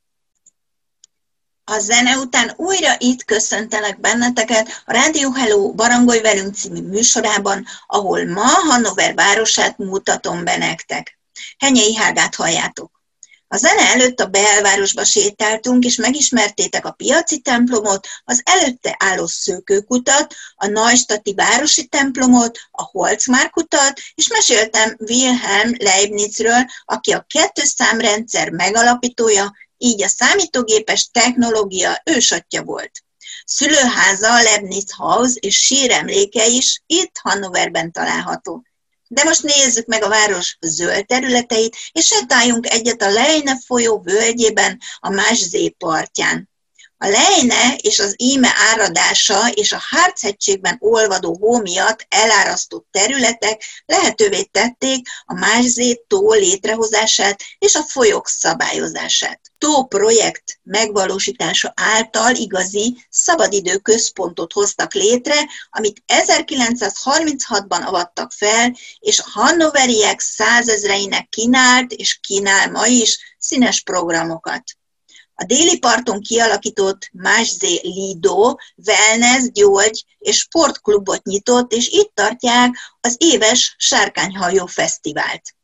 A 1.69 1.79
zene 1.79 2.17
után 2.17 2.53
újra 2.57 2.95
itt 2.99 3.25
köszöntelek 3.25 4.01
benneteket 4.01 4.83
a 4.85 4.93
Rádió 4.93 5.33
Hello 5.33 5.73
Barangolj 5.73 6.21
velünk 6.21 6.55
című 6.55 6.81
műsorában, 6.81 7.67
ahol 7.87 8.25
ma 8.25 8.47
Hannover 8.47 9.15
városát 9.15 9.79
mutatom 9.79 10.45
be 10.45 10.57
nektek. 10.57 11.19
Henyei 11.59 11.95
Hágát 11.95 12.35
halljátok. 12.35 12.97
A 13.49 13.57
zene 13.57 13.83
előtt 13.83 14.21
a 14.21 14.27
belvárosba 14.27 15.05
sétáltunk, 15.05 15.85
és 15.85 15.97
megismertétek 15.97 16.87
a 16.87 16.91
piaci 16.91 17.41
templomot, 17.41 18.07
az 18.25 18.43
előtte 18.45 18.97
álló 18.99 19.27
szőkőkutat, 19.27 20.35
a 20.57 20.67
Neustati 20.67 21.35
városi 21.35 21.87
templomot, 21.87 22.59
a 22.71 22.83
Holzmárkutat, 22.83 24.01
és 24.15 24.29
meséltem 24.29 24.97
Wilhelm 24.99 25.75
Leibnizről, 25.79 26.65
aki 26.85 27.13
a 27.13 27.27
kettős 27.29 27.69
számrendszer 27.69 28.51
megalapítója, 28.51 29.53
így 29.79 30.03
a 30.03 30.09
számítógépes 30.09 31.09
technológia 31.13 32.03
ősatja 32.05 32.63
volt. 32.63 32.91
Szülőháza 33.45 34.43
Leibniz 34.43 34.93
House 34.97 35.35
és 35.41 35.57
síremléke 35.57 36.47
is 36.47 36.83
itt 36.87 37.17
Hannoverben 37.23 37.93
található. 37.93 38.65
De 39.09 39.25
most 39.25 39.43
nézzük 39.43 39.87
meg 39.87 40.03
a 40.03 40.09
város 40.09 40.57
zöld 40.61 41.07
területeit, 41.07 41.77
és 41.93 42.07
sétáljunk 42.07 42.67
egyet 42.67 43.03
a 43.03 43.11
Leine 43.11 43.59
folyó 43.67 44.01
völgyében, 44.01 44.81
a 44.99 45.11
Mászé 45.11 45.69
partján. 45.69 46.51
A 46.99 47.09
Leine 47.09 47.75
és 47.77 47.99
az 47.99 48.15
íme 48.17 48.53
áradása 48.73 49.49
és 49.49 49.73
a 49.73 49.83
Harchegységben 49.91 50.77
olvadó 50.81 51.37
hó 51.41 51.59
miatt 51.59 52.07
elárasztott 52.09 52.87
területek 52.91 53.65
lehetővé 53.87 54.43
tették 54.43 55.09
a 55.25 55.35
Mászé 55.35 56.05
tó 56.07 56.33
létrehozását 56.33 57.43
és 57.59 57.75
a 57.75 57.83
folyók 57.83 58.29
szabályozását. 58.29 59.41
Tó 59.59 59.87
projekt 59.87 60.59
megvalósítása 60.63 61.73
által 61.77 62.35
igazi 62.35 63.07
szabadidő 63.11 63.77
központot 63.77 64.53
hoztak 64.53 64.95
létre, 64.95 65.49
amit 65.71 66.03
1936-ban 66.07 67.85
avattak 67.85 68.33
fel, 68.33 68.77
és 68.99 69.19
a 69.19 69.31
hannoveriek 69.31 70.21
százezreinek 70.21 71.29
kínált 71.29 71.93
és 71.93 72.19
kínál 72.21 72.71
ma 72.71 72.87
is 72.87 73.19
színes 73.39 73.83
programokat. 73.83 74.63
A 75.39 75.45
déli 75.45 75.79
parton 75.79 76.21
kialakított 76.21 77.09
Mászé 77.13 77.81
Lido 77.83 78.55
wellness, 78.87 79.51
gyógy 79.53 80.05
és 80.19 80.37
sportklubot 80.37 81.25
nyitott, 81.25 81.73
és 81.73 81.89
itt 81.89 82.11
tartják 82.15 82.77
az 83.01 83.17
éves 83.19 83.75
Sárkányhajó 83.79 84.67
Fesztivált. 84.67 85.55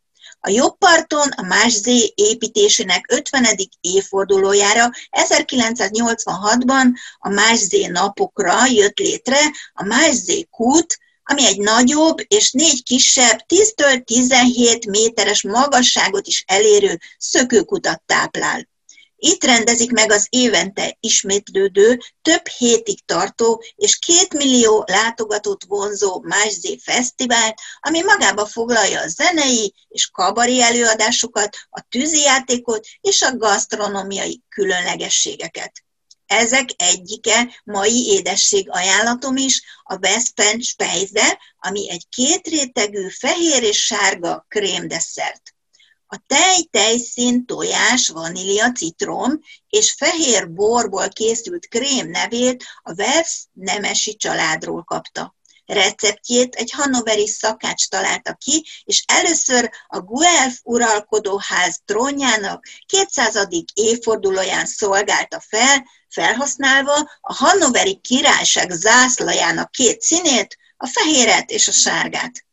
A 0.40 0.50
jobb 0.50 0.78
parton 0.78 1.28
a 1.28 1.42
Mászé 1.42 2.12
építésének 2.14 3.06
50. 3.08 3.46
évfordulójára 3.80 4.90
1986-ban 5.10 6.86
a 7.18 7.28
Mászé 7.28 7.86
napokra 7.86 8.66
jött 8.66 8.98
létre 8.98 9.40
a 9.72 9.84
Mászé 9.84 10.46
kút, 10.50 10.98
ami 11.22 11.46
egy 11.46 11.58
nagyobb 11.58 12.18
és 12.28 12.50
négy 12.50 12.82
kisebb, 12.82 13.44
10-től 13.48 14.04
17 14.04 14.86
méteres 14.86 15.42
magasságot 15.42 16.26
is 16.26 16.44
elérő 16.46 16.98
szökőkutat 17.18 18.02
táplál. 18.06 18.70
Itt 19.24 19.44
rendezik 19.44 19.90
meg 19.90 20.10
az 20.12 20.26
évente 20.30 20.96
ismétlődő, 21.00 22.00
több 22.22 22.46
hétig 22.46 23.04
tartó 23.04 23.62
és 23.74 23.98
két 23.98 24.32
millió 24.32 24.84
látogatót 24.86 25.64
vonzó 25.64 26.20
Mászé 26.20 26.78
Fesztivált, 26.82 27.54
ami 27.80 28.02
magába 28.02 28.46
foglalja 28.46 29.00
a 29.00 29.08
zenei 29.08 29.74
és 29.88 30.06
kabari 30.06 30.62
előadásokat, 30.62 31.56
a 31.70 31.80
tűzijátékot 31.88 32.86
és 33.00 33.22
a 33.22 33.36
gasztronómiai 33.36 34.42
különlegességeket. 34.48 35.72
Ezek 36.26 36.68
egyike 36.76 37.60
mai 37.64 38.06
édesség 38.06 38.70
ajánlatom 38.70 39.36
is, 39.36 39.62
a 39.82 39.98
Westpen 39.98 40.60
Speise, 40.60 41.38
ami 41.58 41.90
egy 41.90 42.08
kétrétegű 42.08 43.08
fehér 43.08 43.62
és 43.62 43.84
sárga 43.84 44.44
krémdesszert. 44.48 45.54
A 46.14 46.22
tej, 46.26 46.68
tejszín, 46.70 47.46
tojás, 47.46 48.08
vanília, 48.08 48.72
citrom 48.72 49.40
és 49.68 49.92
fehér 49.92 50.50
borból 50.50 51.08
készült 51.08 51.68
krém 51.68 52.10
nevét 52.10 52.64
a 52.82 52.92
Wells 52.92 53.44
nemesi 53.52 54.16
családról 54.16 54.82
kapta. 54.84 55.34
Receptjét 55.66 56.54
egy 56.54 56.70
hanoveri 56.70 57.26
szakács 57.26 57.88
találta 57.88 58.34
ki, 58.34 58.66
és 58.84 59.04
először 59.06 59.70
a 59.86 60.00
Guelf 60.00 60.58
uralkodóház 60.62 61.80
trónjának 61.84 62.66
200. 62.86 63.48
évfordulóján 63.74 64.66
szolgálta 64.66 65.40
fel, 65.48 65.86
felhasználva 66.08 67.10
a 67.20 67.34
hannoveri 67.34 68.00
királyság 68.00 68.70
zászlajának 68.70 69.70
két 69.70 70.00
színét, 70.00 70.56
a 70.76 70.86
fehéret 70.86 71.50
és 71.50 71.68
a 71.68 71.72
sárgát. 71.72 72.44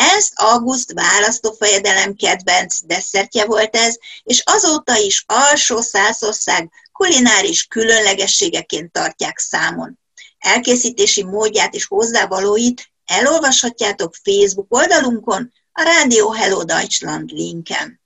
Ezt 0.00 0.32
August 0.34 0.92
választófejedelem 0.92 2.14
kedvenc 2.14 2.80
desszertje 2.80 3.44
volt 3.44 3.76
ez, 3.76 3.96
és 4.22 4.42
azóta 4.44 4.96
is 4.96 5.24
alsó 5.26 5.80
százország 5.80 6.70
kulináris 6.92 7.64
különlegességeként 7.64 8.92
tartják 8.92 9.38
számon. 9.38 9.98
Elkészítési 10.38 11.24
módját 11.24 11.74
és 11.74 11.86
hozzávalóit 11.86 12.90
elolvashatjátok 13.04 14.14
Facebook 14.22 14.66
oldalunkon, 14.68 15.52
a 15.72 15.82
Rádió 15.82 16.30
Hello 16.30 16.64
Deutschland 16.64 17.30
linken. 17.30 18.00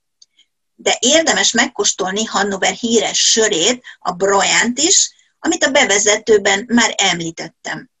De 0.75 0.97
érdemes 0.99 1.51
megkóstolni 1.51 2.23
Hannover 2.23 2.73
híres 2.73 3.31
sörét, 3.31 3.83
a 3.99 4.11
Brojant 4.11 4.79
is, 4.79 5.13
amit 5.39 5.63
a 5.63 5.71
bevezetőben 5.71 6.65
már 6.67 6.93
említettem. 6.97 7.91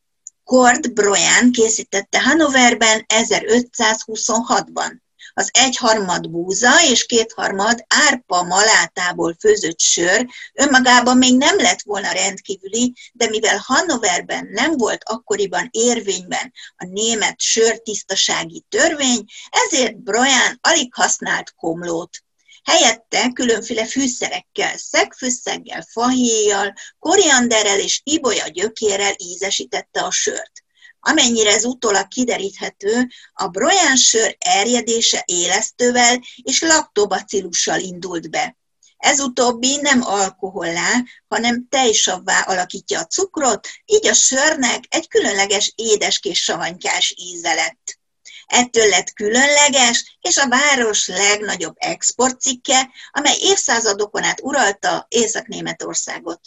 Kord 0.43 0.93
Broyan 0.93 1.51
készítette 1.51 2.21
Hannoverben 2.21 3.05
1526-ban. 3.07 5.01
Az 5.33 5.49
egyharmad 5.53 6.29
búza 6.29 6.83
és 6.89 7.05
kétharmad 7.05 7.85
árpa 7.87 8.43
malátából 8.43 9.35
főzött 9.39 9.79
sör 9.79 10.27
önmagában 10.53 11.17
még 11.17 11.37
nem 11.37 11.57
lett 11.57 11.81
volna 11.81 12.11
rendkívüli, 12.11 12.95
de 13.13 13.29
mivel 13.29 13.63
Hannoverben 13.65 14.47
nem 14.51 14.77
volt 14.77 15.03
akkoriban 15.03 15.67
érvényben 15.71 16.53
a 16.75 16.85
német 16.85 17.41
sörtisztasági 17.41 18.65
törvény, 18.69 19.25
ezért 19.49 19.97
Broyan 19.97 20.59
alig 20.61 20.93
használt 20.93 21.53
komlót. 21.55 22.23
Helyette 22.63 23.31
különféle 23.33 23.85
fűszerekkel, 23.85 24.77
szegfűszeggel, 24.77 25.85
fahéjjal, 25.91 26.73
korianderrel 26.99 27.79
és 27.79 28.01
ibolya 28.03 28.47
gyökérrel 28.47 29.13
ízesítette 29.17 30.01
a 30.01 30.11
sört. 30.11 30.51
Amennyire 30.99 31.51
ez 31.51 31.65
utólag 31.65 32.07
kideríthető, 32.07 33.07
a 33.33 33.47
broján 33.47 33.95
sör 33.95 34.35
erjedése 34.39 35.23
élesztővel 35.25 36.21
és 36.43 36.61
laktobacillussal 36.61 37.79
indult 37.79 38.29
be. 38.29 38.57
Ez 38.97 39.19
utóbbi 39.19 39.79
nem 39.81 40.01
alkohollá, 40.01 41.03
hanem 41.27 41.67
tejsavvá 41.69 42.39
alakítja 42.41 42.99
a 42.99 43.05
cukrot, 43.05 43.67
így 43.85 44.07
a 44.07 44.13
sörnek 44.13 44.83
egy 44.89 45.07
különleges 45.07 45.73
édeskés 45.75 46.43
savanykás 46.43 47.13
íze 47.17 47.53
lett. 47.53 47.99
Ettől 48.45 48.89
lett 48.89 49.13
különleges, 49.13 50.17
és 50.21 50.37
a 50.37 50.47
város 50.47 51.07
legnagyobb 51.07 51.75
exportcikke, 51.77 52.89
amely 53.11 53.37
évszázadokon 53.39 54.23
át 54.23 54.41
uralta 54.41 55.05
Észak-Németországot. 55.09 56.41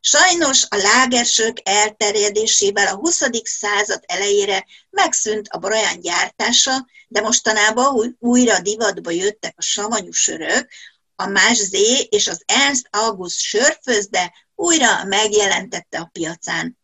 Sajnos 0.00 0.64
a 0.68 0.76
lágersök 0.76 1.56
elterjedésével 1.62 2.86
a 2.86 2.96
20. 2.96 3.22
század 3.42 4.02
elejére 4.06 4.66
megszűnt 4.90 5.48
a 5.48 5.58
braján 5.58 6.00
gyártása, 6.00 6.86
de 7.08 7.20
mostanában 7.20 8.16
újra 8.18 8.60
divatba 8.60 9.10
jöttek 9.10 9.54
a 9.56 9.62
savanyú 9.62 10.12
sörök, 10.12 10.68
a 11.16 11.26
Mászé 11.26 12.00
és 12.10 12.26
az 12.28 12.42
Ernst 12.46 12.88
August 12.90 13.38
sörfőzde 13.38 14.32
újra 14.54 15.04
megjelentette 15.04 15.98
a 15.98 16.08
piacán. 16.12 16.78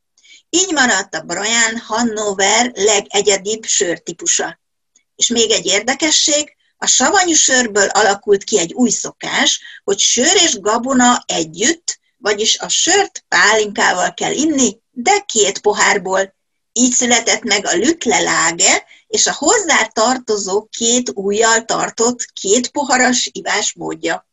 Így 0.54 0.72
maradt 0.72 1.14
a 1.14 1.20
Brian 1.20 1.78
Hannover 1.78 2.72
legegyedibb 2.74 3.64
sörtípusa. 3.64 4.60
És 5.16 5.28
még 5.28 5.50
egy 5.50 5.66
érdekesség, 5.66 6.56
a 6.78 6.86
savanyú 6.86 7.34
sörből 7.34 7.86
alakult 7.86 8.44
ki 8.44 8.58
egy 8.58 8.72
új 8.72 8.90
szokás, 8.90 9.60
hogy 9.84 9.98
sör 9.98 10.34
és 10.34 10.60
gabona 10.60 11.22
együtt, 11.26 11.98
vagyis 12.18 12.58
a 12.58 12.68
sört 12.68 13.24
pálinkával 13.28 14.14
kell 14.14 14.32
inni, 14.32 14.78
de 14.90 15.18
két 15.26 15.60
pohárból. 15.60 16.34
Így 16.72 16.92
született 16.92 17.42
meg 17.42 17.66
a 17.66 17.74
lütleláge, 17.74 18.84
és 19.06 19.26
a 19.26 19.34
hozzá 19.34 19.84
tartozó 19.84 20.68
két 20.70 21.10
ujjal 21.14 21.64
tartott 21.64 22.24
két 22.40 22.70
poharas 22.70 23.30
ivásmódja. 23.32 24.28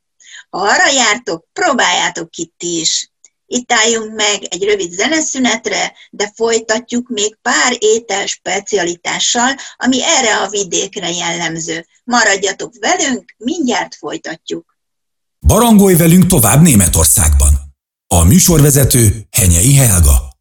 Ha 0.50 0.58
arra 0.58 0.88
jártok, 0.88 1.46
próbáljátok 1.54 2.30
ki 2.32 2.54
ti 2.58 2.80
is. 2.80 3.10
Itt 3.52 3.72
álljunk 3.72 4.16
meg 4.16 4.44
egy 4.50 4.64
rövid 4.64 4.92
zeneszünetre, 4.92 5.94
de 6.12 6.32
folytatjuk 6.36 7.08
még 7.08 7.38
pár 7.42 7.76
étel 7.78 8.26
specialitással, 8.26 9.56
ami 9.78 10.04
erre 10.04 10.38
a 10.38 10.50
vidékre 10.50 11.10
jellemző. 11.10 11.86
Maradjatok 12.04 12.74
velünk, 12.80 13.36
mindjárt 13.38 13.96
folytatjuk. 13.96 14.78
Barangolj 15.40 15.96
velünk 15.96 16.26
tovább 16.26 16.62
Németországban. 16.62 17.50
A 18.08 18.24
műsorvezető 18.24 19.28
Henyei 19.32 19.76
Helga. 19.76 20.38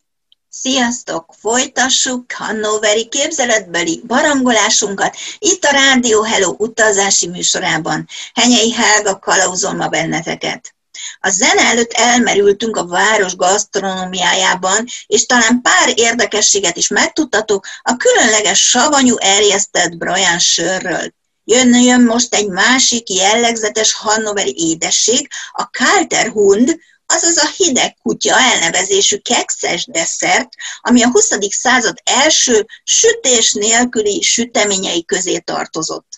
Sziasztok! 0.49 1.35
Folytassuk 1.39 2.33
Hannoveri 2.33 3.09
képzeletbeli 3.09 4.03
barangolásunkat 4.07 5.17
itt 5.39 5.65
a 5.65 5.71
Rádió 5.71 6.23
Hello 6.23 6.55
utazási 6.59 7.29
műsorában. 7.29 8.09
Henyei 8.35 8.73
Helga 8.73 9.19
kalauzol 9.19 9.73
ma 9.73 9.89
benneteket. 9.89 10.77
A 11.21 11.31
zene 11.31 11.63
előtt 11.63 11.93
elmerültünk 11.93 12.77
a 12.77 12.87
város 12.87 13.37
gasztronómiájában, 13.37 14.85
és 15.07 15.27
talán 15.27 15.61
pár 15.63 15.93
érdekességet 15.95 16.77
is 16.77 16.89
megtudtatok 16.89 17.67
a 17.83 17.97
különleges 17.97 18.69
savanyú 18.69 19.17
erjesztett 19.17 19.97
Brian 19.97 20.39
sörről. 20.39 21.13
Jön, 21.45 21.75
jön 21.75 22.05
most 22.05 22.35
egy 22.35 22.49
másik 22.49 23.11
jellegzetes 23.11 23.93
hannoveri 23.93 24.55
édesség, 24.57 25.29
a 25.53 25.71
Kalterhund, 25.71 26.79
azaz 27.07 27.37
a 27.37 27.49
hideg 27.57 27.97
kutya 28.03 28.39
elnevezésű 28.39 29.17
kekszes 29.17 29.87
desszert, 29.87 30.49
ami 30.81 31.03
a 31.03 31.11
20. 31.11 31.29
század 31.49 31.97
első 32.05 32.67
sütés 32.85 33.53
nélküli 33.53 34.23
süteményei 34.23 35.05
közé 35.05 35.39
tartozott. 35.39 36.18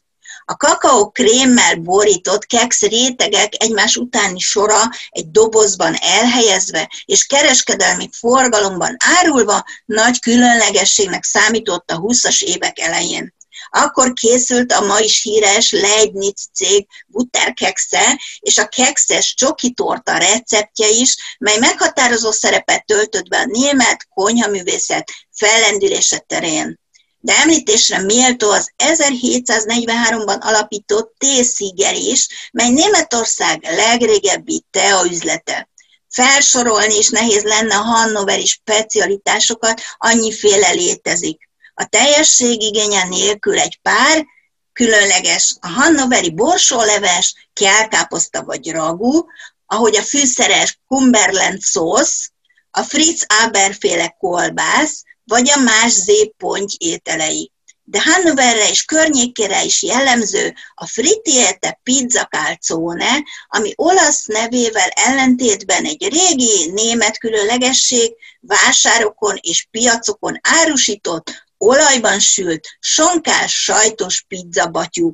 A 0.51 0.57
kakaó 0.57 1.11
krémmel 1.11 1.77
borított 1.77 2.47
keksz 2.47 2.83
rétegek 2.83 3.53
egymás 3.59 3.97
utáni 3.97 4.39
sora 4.39 4.91
egy 5.11 5.31
dobozban 5.31 5.95
elhelyezve 5.95 6.91
és 7.05 7.27
kereskedelmi 7.27 8.09
forgalomban 8.13 8.97
árulva 9.19 9.65
nagy 9.85 10.21
különlegességnek 10.21 11.25
számított 11.25 11.91
a 11.91 11.99
20-as 11.99 12.43
évek 12.43 12.79
elején. 12.79 13.35
Akkor 13.71 14.13
készült 14.13 14.73
a 14.73 14.81
ma 14.81 14.99
is 14.99 15.23
híres 15.23 15.71
Leibniz 15.71 16.49
cég 16.55 16.87
butterkeksze 17.07 18.21
és 18.41 18.59
a 18.59 18.67
kekszes 18.67 19.35
csokitorta 19.35 20.17
receptje 20.17 20.89
is, 20.89 21.17
mely 21.39 21.59
meghatározó 21.59 22.31
szerepet 22.31 22.87
töltött 22.87 23.29
be 23.29 23.39
a 23.39 23.47
német 23.47 24.07
konyhaművészet 24.15 25.11
fellendülése 25.31 26.19
terén 26.19 26.81
de 27.21 27.37
említésre 27.37 27.99
méltó 27.99 28.51
az 28.51 28.73
1743-ban 28.79 30.41
alapított 30.41 31.15
T-sziger 31.19 31.95
is, 31.95 32.29
mely 32.53 32.71
Németország 32.71 33.63
legrégebbi 33.63 34.65
teaüzlete. 34.71 35.69
Felsorolni 36.09 36.97
is 36.97 37.09
nehéz 37.09 37.43
lenne 37.43 37.77
a 37.77 37.83
hannoveri 37.83 38.47
specialitásokat, 38.47 39.81
annyiféle 39.99 40.71
létezik. 40.71 41.49
A 41.75 41.85
teljesség 41.85 42.63
igénye 42.63 43.05
nélkül 43.05 43.59
egy 43.59 43.79
pár, 43.83 44.27
Különleges 44.73 45.57
a 45.61 45.69
hannoveri 45.69 46.31
borsóleves, 46.31 47.35
kelkáposzta 47.53 48.43
vagy 48.43 48.71
ragú, 48.71 49.27
ahogy 49.67 49.97
a 49.97 50.03
fűszeres 50.03 50.81
Cumberland 50.89 51.61
szósz, 51.61 52.31
a 52.71 52.83
Fritz 52.83 53.27
Aber 53.43 53.75
féle 53.81 54.17
kolbász, 54.19 55.03
vagy 55.31 55.51
a 55.51 55.59
más 55.61 55.93
zépponty 55.93 56.75
ételei. 56.79 57.53
De 57.85 58.03
Hannoverre 58.03 58.69
és 58.69 58.85
környékére 58.85 59.65
is 59.65 59.83
jellemző 59.83 60.55
a 60.75 60.87
Fritiete 60.87 61.81
Pizza 61.83 62.25
Calzone, 62.25 63.25
ami 63.49 63.73
olasz 63.77 64.27
nevével 64.27 64.89
ellentétben 64.89 65.85
egy 65.85 66.09
régi 66.09 66.71
német 66.71 67.19
különlegesség, 67.19 68.15
vásárokon 68.41 69.39
és 69.41 69.67
piacokon 69.71 70.39
árusított, 70.43 71.45
olajban 71.59 72.19
sült, 72.19 72.69
sonkás 72.81 73.63
sajtos 73.63 74.25
pizzabatyú. 74.29 75.13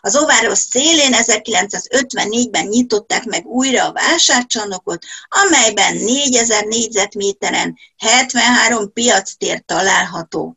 Az 0.00 0.16
óváros 0.16 0.58
szélén 0.58 1.12
1954-ben 1.12 2.66
nyitották 2.66 3.24
meg 3.24 3.46
újra 3.46 3.84
a 3.84 3.92
vásárcsarnokot, 3.92 5.04
amelyben 5.28 5.96
4000 5.96 6.64
négyzetméteren 6.64 7.78
73 7.98 8.92
piactér 8.92 9.62
található. 9.66 10.56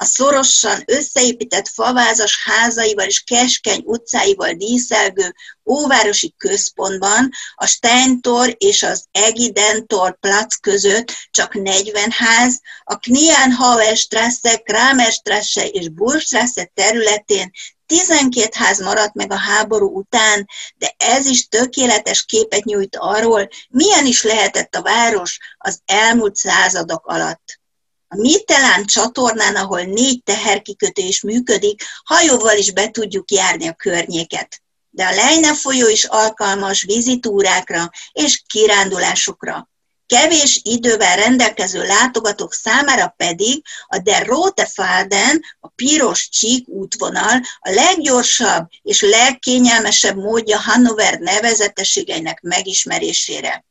A 0.00 0.04
szorosan 0.04 0.82
összeépített 0.86 1.68
favázas 1.68 2.44
házaival 2.44 3.06
és 3.06 3.20
keskeny 3.20 3.82
utcáival 3.84 4.52
díszelgő 4.52 5.34
óvárosi 5.66 6.34
központban 6.36 7.30
a 7.54 7.66
Steintor 7.66 8.54
és 8.58 8.82
az 8.82 9.04
Egidentor 9.12 10.18
Platz 10.18 10.56
között 10.56 11.12
csak 11.30 11.54
40 11.54 12.10
ház, 12.10 12.60
a 12.84 12.96
Knienhauer 12.96 13.96
Strasse, 13.96 14.56
Kramer 14.56 15.12
Strasse 15.12 15.66
és 15.66 15.88
Burgstrasse 15.88 16.70
területén 16.74 17.50
12 17.90 18.48
ház 18.52 18.80
maradt 18.80 19.14
meg 19.14 19.32
a 19.32 19.38
háború 19.38 19.98
után, 19.98 20.48
de 20.76 20.94
ez 20.96 21.26
is 21.26 21.48
tökéletes 21.48 22.24
képet 22.24 22.64
nyújt 22.64 22.96
arról, 22.96 23.48
milyen 23.68 24.06
is 24.06 24.22
lehetett 24.22 24.74
a 24.74 24.82
város 24.82 25.38
az 25.58 25.80
elmúlt 25.86 26.36
századok 26.36 27.06
alatt. 27.06 27.60
A 28.08 28.16
Mittelán 28.16 28.84
csatornán, 28.84 29.56
ahol 29.56 29.82
négy 29.82 30.22
teherkikötés 30.22 31.22
működik, 31.22 31.82
hajóval 32.04 32.56
is 32.56 32.72
be 32.72 32.90
tudjuk 32.90 33.30
járni 33.30 33.68
a 33.68 33.74
környéket. 33.74 34.62
De 34.90 35.06
a 35.06 35.14
Leine 35.14 35.54
folyó 35.54 35.88
is 35.88 36.04
alkalmas 36.04 36.82
vizitúrákra 36.82 37.90
és 38.12 38.42
kirándulásokra. 38.46 39.68
Kevés 40.10 40.60
idővel 40.62 41.16
rendelkező 41.16 41.86
látogatók 41.86 42.52
számára 42.52 43.14
pedig 43.16 43.62
a 43.86 43.98
Der 43.98 44.26
Rote 44.26 44.66
Faden, 44.66 45.42
a 45.60 45.68
piros 45.68 46.28
csík 46.28 46.68
útvonal 46.68 47.40
a 47.60 47.70
leggyorsabb 47.70 48.68
és 48.82 49.00
legkényelmesebb 49.00 50.16
módja 50.16 50.58
Hannover 50.58 51.18
nevezetességeinek 51.18 52.40
megismerésére. 52.40 53.64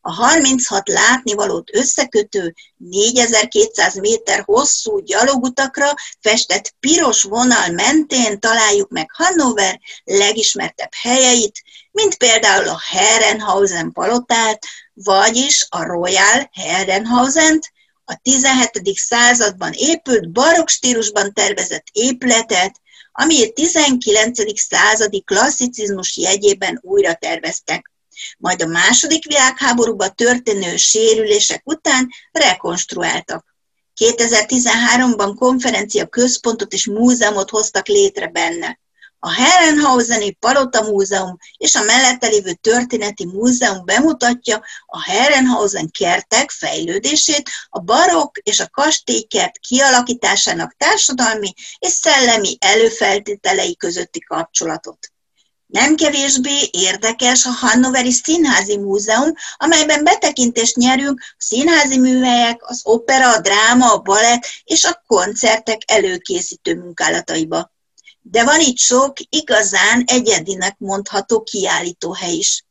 A 0.00 0.12
36 0.12 0.88
látnivalót 0.88 1.74
összekötő 1.74 2.54
4200 2.76 3.94
méter 3.94 4.42
hosszú 4.44 4.98
gyalogutakra 4.98 5.94
festett 6.20 6.74
piros 6.80 7.22
vonal 7.22 7.68
mentén 7.68 8.40
találjuk 8.40 8.90
meg 8.90 9.10
Hannover 9.12 9.80
legismertebb 10.04 10.90
helyeit, 11.02 11.62
mint 11.90 12.16
például 12.16 12.68
a 12.68 12.80
Herrenhausen 12.90 13.92
palotát, 13.92 14.66
vagyis 14.94 15.66
a 15.68 15.84
Royal 15.84 16.50
Herrenhausent, 16.52 17.72
a 18.04 18.14
17. 18.22 18.70
században 18.94 19.72
épült 19.72 20.30
barokk 20.30 20.68
stílusban 20.68 21.32
tervezett 21.32 21.86
épületet, 21.92 22.80
ami 23.12 23.44
a 23.44 23.52
19. 23.52 24.60
századi 24.60 25.22
klasszicizmus 25.22 26.16
jegyében 26.16 26.78
újra 26.82 27.14
terveztek. 27.14 27.92
Majd 28.38 28.62
a 28.62 28.66
második 28.66 29.26
világháborúban 29.26 30.14
történő 30.14 30.76
sérülések 30.76 31.62
után 31.64 32.08
rekonstruáltak. 32.32 33.56
2013-ban 34.00 35.34
konferencia 35.38 36.06
központot 36.06 36.72
és 36.72 36.86
múzeumot 36.86 37.50
hoztak 37.50 37.86
létre 37.86 38.28
benne 38.28 38.78
a 39.24 39.32
Herrenhauseni 39.32 40.32
Palota 40.32 40.82
Múzeum 40.82 41.36
és 41.56 41.74
a 41.74 41.82
mellette 41.82 42.26
lévő 42.26 42.52
Történeti 42.52 43.26
Múzeum 43.26 43.84
bemutatja 43.84 44.62
a 44.86 45.02
Herrenhausen 45.02 45.90
kertek 45.90 46.50
fejlődését, 46.50 47.50
a 47.68 47.80
barokk 47.80 48.36
és 48.36 48.60
a 48.60 48.68
kastélykert 48.68 49.58
kialakításának 49.58 50.74
társadalmi 50.76 51.54
és 51.78 51.90
szellemi 51.90 52.56
előfeltételei 52.60 53.76
közötti 53.76 54.20
kapcsolatot. 54.20 55.12
Nem 55.66 55.94
kevésbé 55.94 56.68
érdekes 56.70 57.44
a 57.44 57.50
Hannoveri 57.50 58.12
Színházi 58.12 58.76
Múzeum, 58.76 59.32
amelyben 59.56 60.04
betekintést 60.04 60.76
nyerünk 60.76 61.20
a 61.20 61.34
színházi 61.38 61.98
műhelyek, 61.98 62.68
az 62.68 62.80
opera, 62.82 63.32
a 63.32 63.40
dráma, 63.40 63.92
a 63.92 63.98
balett 63.98 64.46
és 64.64 64.84
a 64.84 65.02
koncertek 65.06 65.80
előkészítő 65.86 66.74
munkálataiba 66.74 67.72
de 68.26 68.44
van 68.44 68.60
itt 68.60 68.78
sok 68.78 69.16
igazán 69.28 70.04
egyedinek 70.06 70.78
mondható 70.78 71.42
kiállítóhely 71.42 72.32
is. 72.32 72.64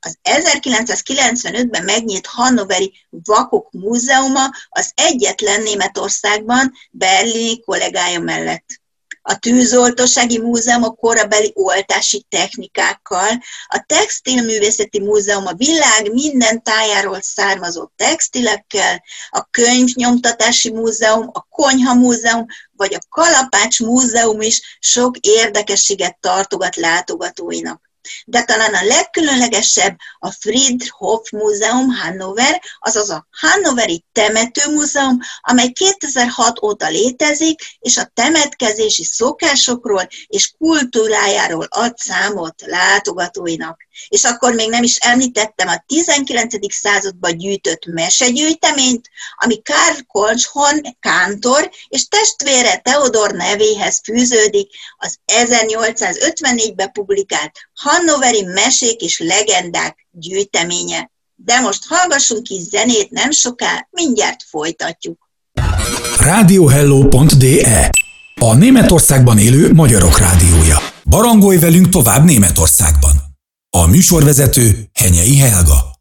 Az 0.00 0.18
1995-ben 0.22 1.84
megnyílt 1.84 2.26
Hannoveri 2.26 2.92
Vakok 3.10 3.70
Múzeuma 3.72 4.50
az 4.68 4.92
egyetlen 4.94 5.62
Németországban 5.62 6.72
berlini 6.90 7.60
kollégája 7.60 8.20
mellett 8.20 8.80
a 9.28 9.38
tűzoltósági 9.38 10.38
múzeum 10.38 10.82
a 10.82 10.90
korabeli 10.90 11.52
oltási 11.54 12.26
technikákkal, 12.28 13.28
a 13.66 13.84
textilművészeti 13.86 15.00
múzeum 15.00 15.46
a 15.46 15.54
világ 15.54 16.12
minden 16.12 16.62
tájáról 16.62 17.20
származó 17.20 17.90
textilekkel, 17.96 19.02
a 19.28 19.48
könyvnyomtatási 19.50 20.70
múzeum, 20.70 21.30
a 21.32 21.46
konyha 21.50 21.94
múzeum, 21.94 22.46
vagy 22.76 22.94
a 22.94 22.98
kalapács 23.08 23.80
múzeum 23.80 24.40
is 24.40 24.78
sok 24.80 25.16
érdekességet 25.16 26.16
tartogat 26.20 26.76
látogatóinak 26.76 27.87
de 28.26 28.44
talán 28.44 28.74
a 28.74 28.84
legkülönlegesebb 28.84 29.96
a 30.18 30.30
Friedhof 30.30 31.30
Múzeum 31.30 31.90
Hannover, 31.90 32.62
azaz 32.78 33.10
a 33.10 33.26
Hannoveri 33.30 34.04
Temetőmúzeum, 34.12 35.18
amely 35.40 35.68
2006 35.68 36.62
óta 36.62 36.88
létezik, 36.88 37.60
és 37.78 37.96
a 37.96 38.10
temetkezési 38.14 39.04
szokásokról 39.04 40.08
és 40.26 40.52
kultúrájáról 40.58 41.66
ad 41.70 41.96
számot 41.96 42.62
látogatóinak. 42.66 43.86
És 44.08 44.24
akkor 44.24 44.54
még 44.54 44.70
nem 44.70 44.82
is 44.82 44.96
említettem 44.96 45.68
a 45.68 45.84
19. 45.86 46.54
században 46.74 47.36
gyűjtött 47.36 47.86
mesegyűjteményt, 47.86 49.08
ami 49.36 49.62
Karl 49.62 49.98
Kolchon 50.06 50.96
kántor 51.00 51.70
és 51.88 52.08
testvére 52.08 52.76
Theodor 52.76 53.32
nevéhez 53.32 54.00
fűződik 54.04 54.70
az 54.96 55.18
1854-ben 55.26 56.92
publikált 56.92 57.52
Hannoveri 57.98 58.42
mesék 58.42 59.00
és 59.00 59.18
legendák 59.18 60.06
gyűjteménye. 60.10 61.10
De 61.34 61.60
most 61.60 61.82
hallgassunk 61.88 62.42
ki 62.42 62.60
zenét 62.70 63.10
nem 63.10 63.30
soká, 63.30 63.88
mindjárt 63.90 64.42
folytatjuk. 64.48 65.30
Radiohello.de 66.18 67.90
A 68.40 68.54
Németországban 68.54 69.38
élő 69.38 69.72
magyarok 69.72 70.18
rádiója. 70.18 70.78
Barangolj 71.04 71.58
velünk 71.58 71.88
tovább 71.88 72.24
Németországban. 72.24 73.10
A 73.70 73.86
műsorvezető 73.86 74.88
Henyei 74.94 75.38
Helga. 75.38 75.96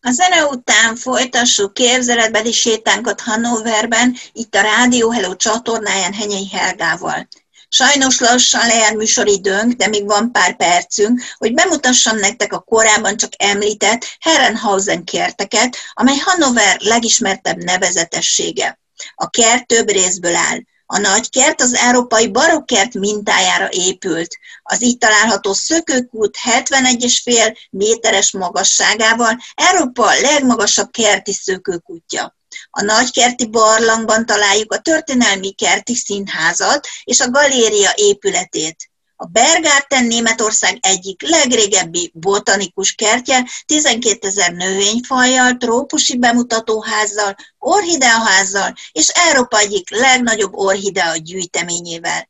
A 0.00 0.10
zene 0.10 0.44
után 0.44 0.96
folytassuk 0.96 1.74
képzeletbeli 1.74 2.52
sétánkat 2.52 3.20
Hannoverben, 3.20 4.16
itt 4.32 4.54
a 4.54 4.60
Rádió 4.60 5.10
Hello 5.10 5.36
csatornáján 5.36 6.12
Henyei 6.12 6.48
Helgával. 6.48 7.28
Sajnos 7.72 8.20
lassan 8.20 8.66
lejár 8.66 8.94
műsoridőnk, 8.94 9.72
de 9.72 9.86
még 9.86 10.06
van 10.06 10.32
pár 10.32 10.56
percünk, 10.56 11.22
hogy 11.36 11.54
bemutassam 11.54 12.18
nektek 12.18 12.52
a 12.52 12.60
korábban 12.60 13.16
csak 13.16 13.32
említett 13.36 14.16
Herrenhausen 14.20 15.04
kerteket, 15.04 15.76
amely 15.92 16.16
Hannover 16.16 16.76
legismertebb 16.80 17.56
nevezetessége. 17.56 18.78
A 19.14 19.30
kert 19.30 19.66
több 19.66 19.88
részből 19.88 20.34
áll. 20.34 20.58
A 20.86 20.98
nagy 20.98 21.30
kert 21.30 21.60
az 21.60 21.74
európai 21.74 22.30
barokkert 22.30 22.94
mintájára 22.94 23.68
épült. 23.70 24.38
Az 24.62 24.82
itt 24.82 25.00
található 25.00 25.52
szökőkút 25.52 26.36
71,5 26.44 27.56
méteres 27.70 28.32
magasságával 28.32 29.38
Európa 29.54 30.20
legmagasabb 30.20 30.90
kerti 30.90 31.32
szökőkútja. 31.32 32.38
A 32.70 32.82
nagykerti 32.82 33.46
barlangban 33.46 34.26
találjuk 34.26 34.72
a 34.72 34.80
történelmi 34.80 35.52
kerti 35.52 35.94
színházat 35.94 36.88
és 37.04 37.20
a 37.20 37.30
galéria 37.30 37.92
épületét. 37.94 38.90
A 39.22 39.26
Bergárten 39.26 40.04
Németország 40.04 40.78
egyik 40.80 41.22
legrégebbi 41.22 42.10
botanikus 42.14 42.92
kertje, 42.92 43.48
12 43.66 44.26
ezer 44.26 44.52
növényfajjal, 44.52 45.56
trópusi 45.56 46.18
bemutatóházzal, 46.18 47.36
orhideaházzal 47.58 48.74
és 48.92 49.08
Európa 49.08 49.58
egyik 49.58 49.90
legnagyobb 49.90 50.54
orhidea 50.54 51.16
gyűjteményével. 51.16 52.28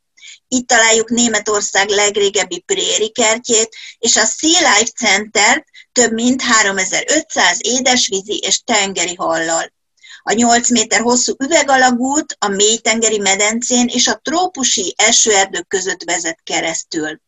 Itt 0.49 0.67
találjuk 0.67 1.11
Németország 1.11 1.89
legrégebbi 1.89 2.61
préri 2.61 3.11
kertjét, 3.11 3.77
és 3.99 4.17
a 4.17 4.25
Sea 4.25 4.59
Life 4.59 4.93
Center 5.07 5.65
több 5.93 6.13
mint 6.13 6.43
3500 6.43 7.59
édesvízi 7.61 8.39
és 8.39 8.63
tengeri 8.65 9.15
hallal. 9.15 9.73
A 10.23 10.33
8 10.33 10.71
méter 10.71 11.01
hosszú 11.01 11.35
üvegalagút 11.39 12.37
a 12.39 12.49
mélytengeri 12.49 13.19
medencén 13.19 13.87
és 13.87 14.07
a 14.07 14.21
trópusi 14.23 14.95
esőerdők 14.97 15.69
között 15.69 16.03
vezet 16.05 16.41
keresztül. 16.45 17.21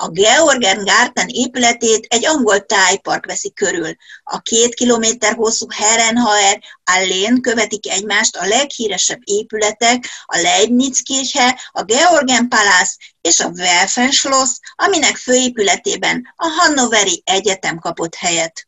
A 0.00 0.08
Georgen 0.08 0.84
Garten 0.84 1.28
épületét 1.28 2.06
egy 2.08 2.26
angol 2.26 2.66
tájpark 2.66 3.26
veszi 3.26 3.52
körül. 3.52 3.94
A 4.22 4.40
két 4.40 4.74
kilométer 4.74 5.34
hosszú 5.34 5.66
Herrenhauer 5.70 6.62
allén 6.84 7.40
követik 7.40 7.90
egymást 7.90 8.36
a 8.36 8.46
leghíresebb 8.46 9.20
épületek, 9.24 10.08
a 10.24 10.38
Leibniz 10.38 11.00
Kirche, 11.00 11.60
a 11.70 11.82
Georgen 11.82 12.48
Palace 12.48 12.94
és 13.20 13.40
a 13.40 13.48
Welfenschloss, 13.48 14.50
aminek 14.76 15.16
főépületében 15.16 16.34
a 16.36 16.46
Hannoveri 16.46 17.22
Egyetem 17.24 17.78
kapott 17.78 18.14
helyet. 18.14 18.67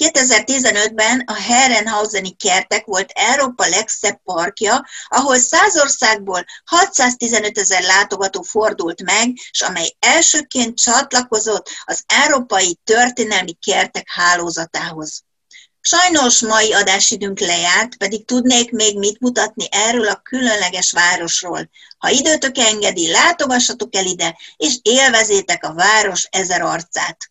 2015-ben 0.00 1.22
a 1.26 1.34
Herrenhauseni 1.34 2.36
kertek 2.36 2.84
volt 2.84 3.10
Európa 3.14 3.68
legszebb 3.68 4.20
parkja, 4.24 4.86
ahol 5.08 5.38
száz 5.38 5.80
országból 5.80 6.44
615 6.64 7.58
ezer 7.58 7.82
látogató 7.82 8.42
fordult 8.42 9.02
meg, 9.02 9.32
és 9.50 9.60
amely 9.60 9.96
elsőként 9.98 10.80
csatlakozott 10.80 11.70
az 11.84 12.02
Európai 12.06 12.78
Történelmi 12.84 13.56
Kertek 13.66 14.08
hálózatához. 14.08 15.24
Sajnos 15.80 16.40
mai 16.40 16.72
adásidőnk 16.72 17.38
lejárt, 17.38 17.96
pedig 17.96 18.24
tudnék 18.24 18.70
még 18.70 18.98
mit 18.98 19.20
mutatni 19.20 19.66
erről 19.70 20.08
a 20.08 20.20
különleges 20.22 20.92
városról. 20.92 21.70
Ha 21.98 22.08
időtök 22.08 22.58
engedi, 22.58 23.10
látogassatok 23.10 23.94
el 23.94 24.04
ide, 24.04 24.38
és 24.56 24.78
élvezétek 24.82 25.64
a 25.64 25.74
város 25.74 26.26
ezer 26.30 26.62
arcát. 26.62 27.30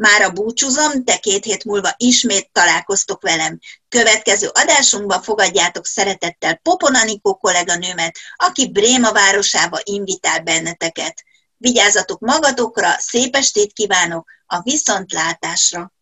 Már 0.00 0.22
a 0.22 0.30
búcsúzom, 0.30 1.04
de 1.04 1.16
két 1.16 1.44
hét 1.44 1.64
múlva 1.64 1.94
ismét 1.96 2.52
találkoztok 2.52 3.22
velem. 3.22 3.58
Következő 3.88 4.48
adásunkban 4.52 5.22
fogadjátok 5.22 5.86
szeretettel 5.86 6.56
Poponanikó 6.56 7.36
kolléganőmet, 7.36 8.18
aki 8.36 8.70
Bréma 8.70 9.12
városába 9.12 9.80
invitál 9.82 10.40
benneteket. 10.40 11.24
Vigyázzatok 11.56 12.20
magatokra, 12.20 12.88
szép 12.98 13.36
estét 13.36 13.72
kívánok, 13.72 14.30
a 14.46 14.60
viszontlátásra! 14.62 15.92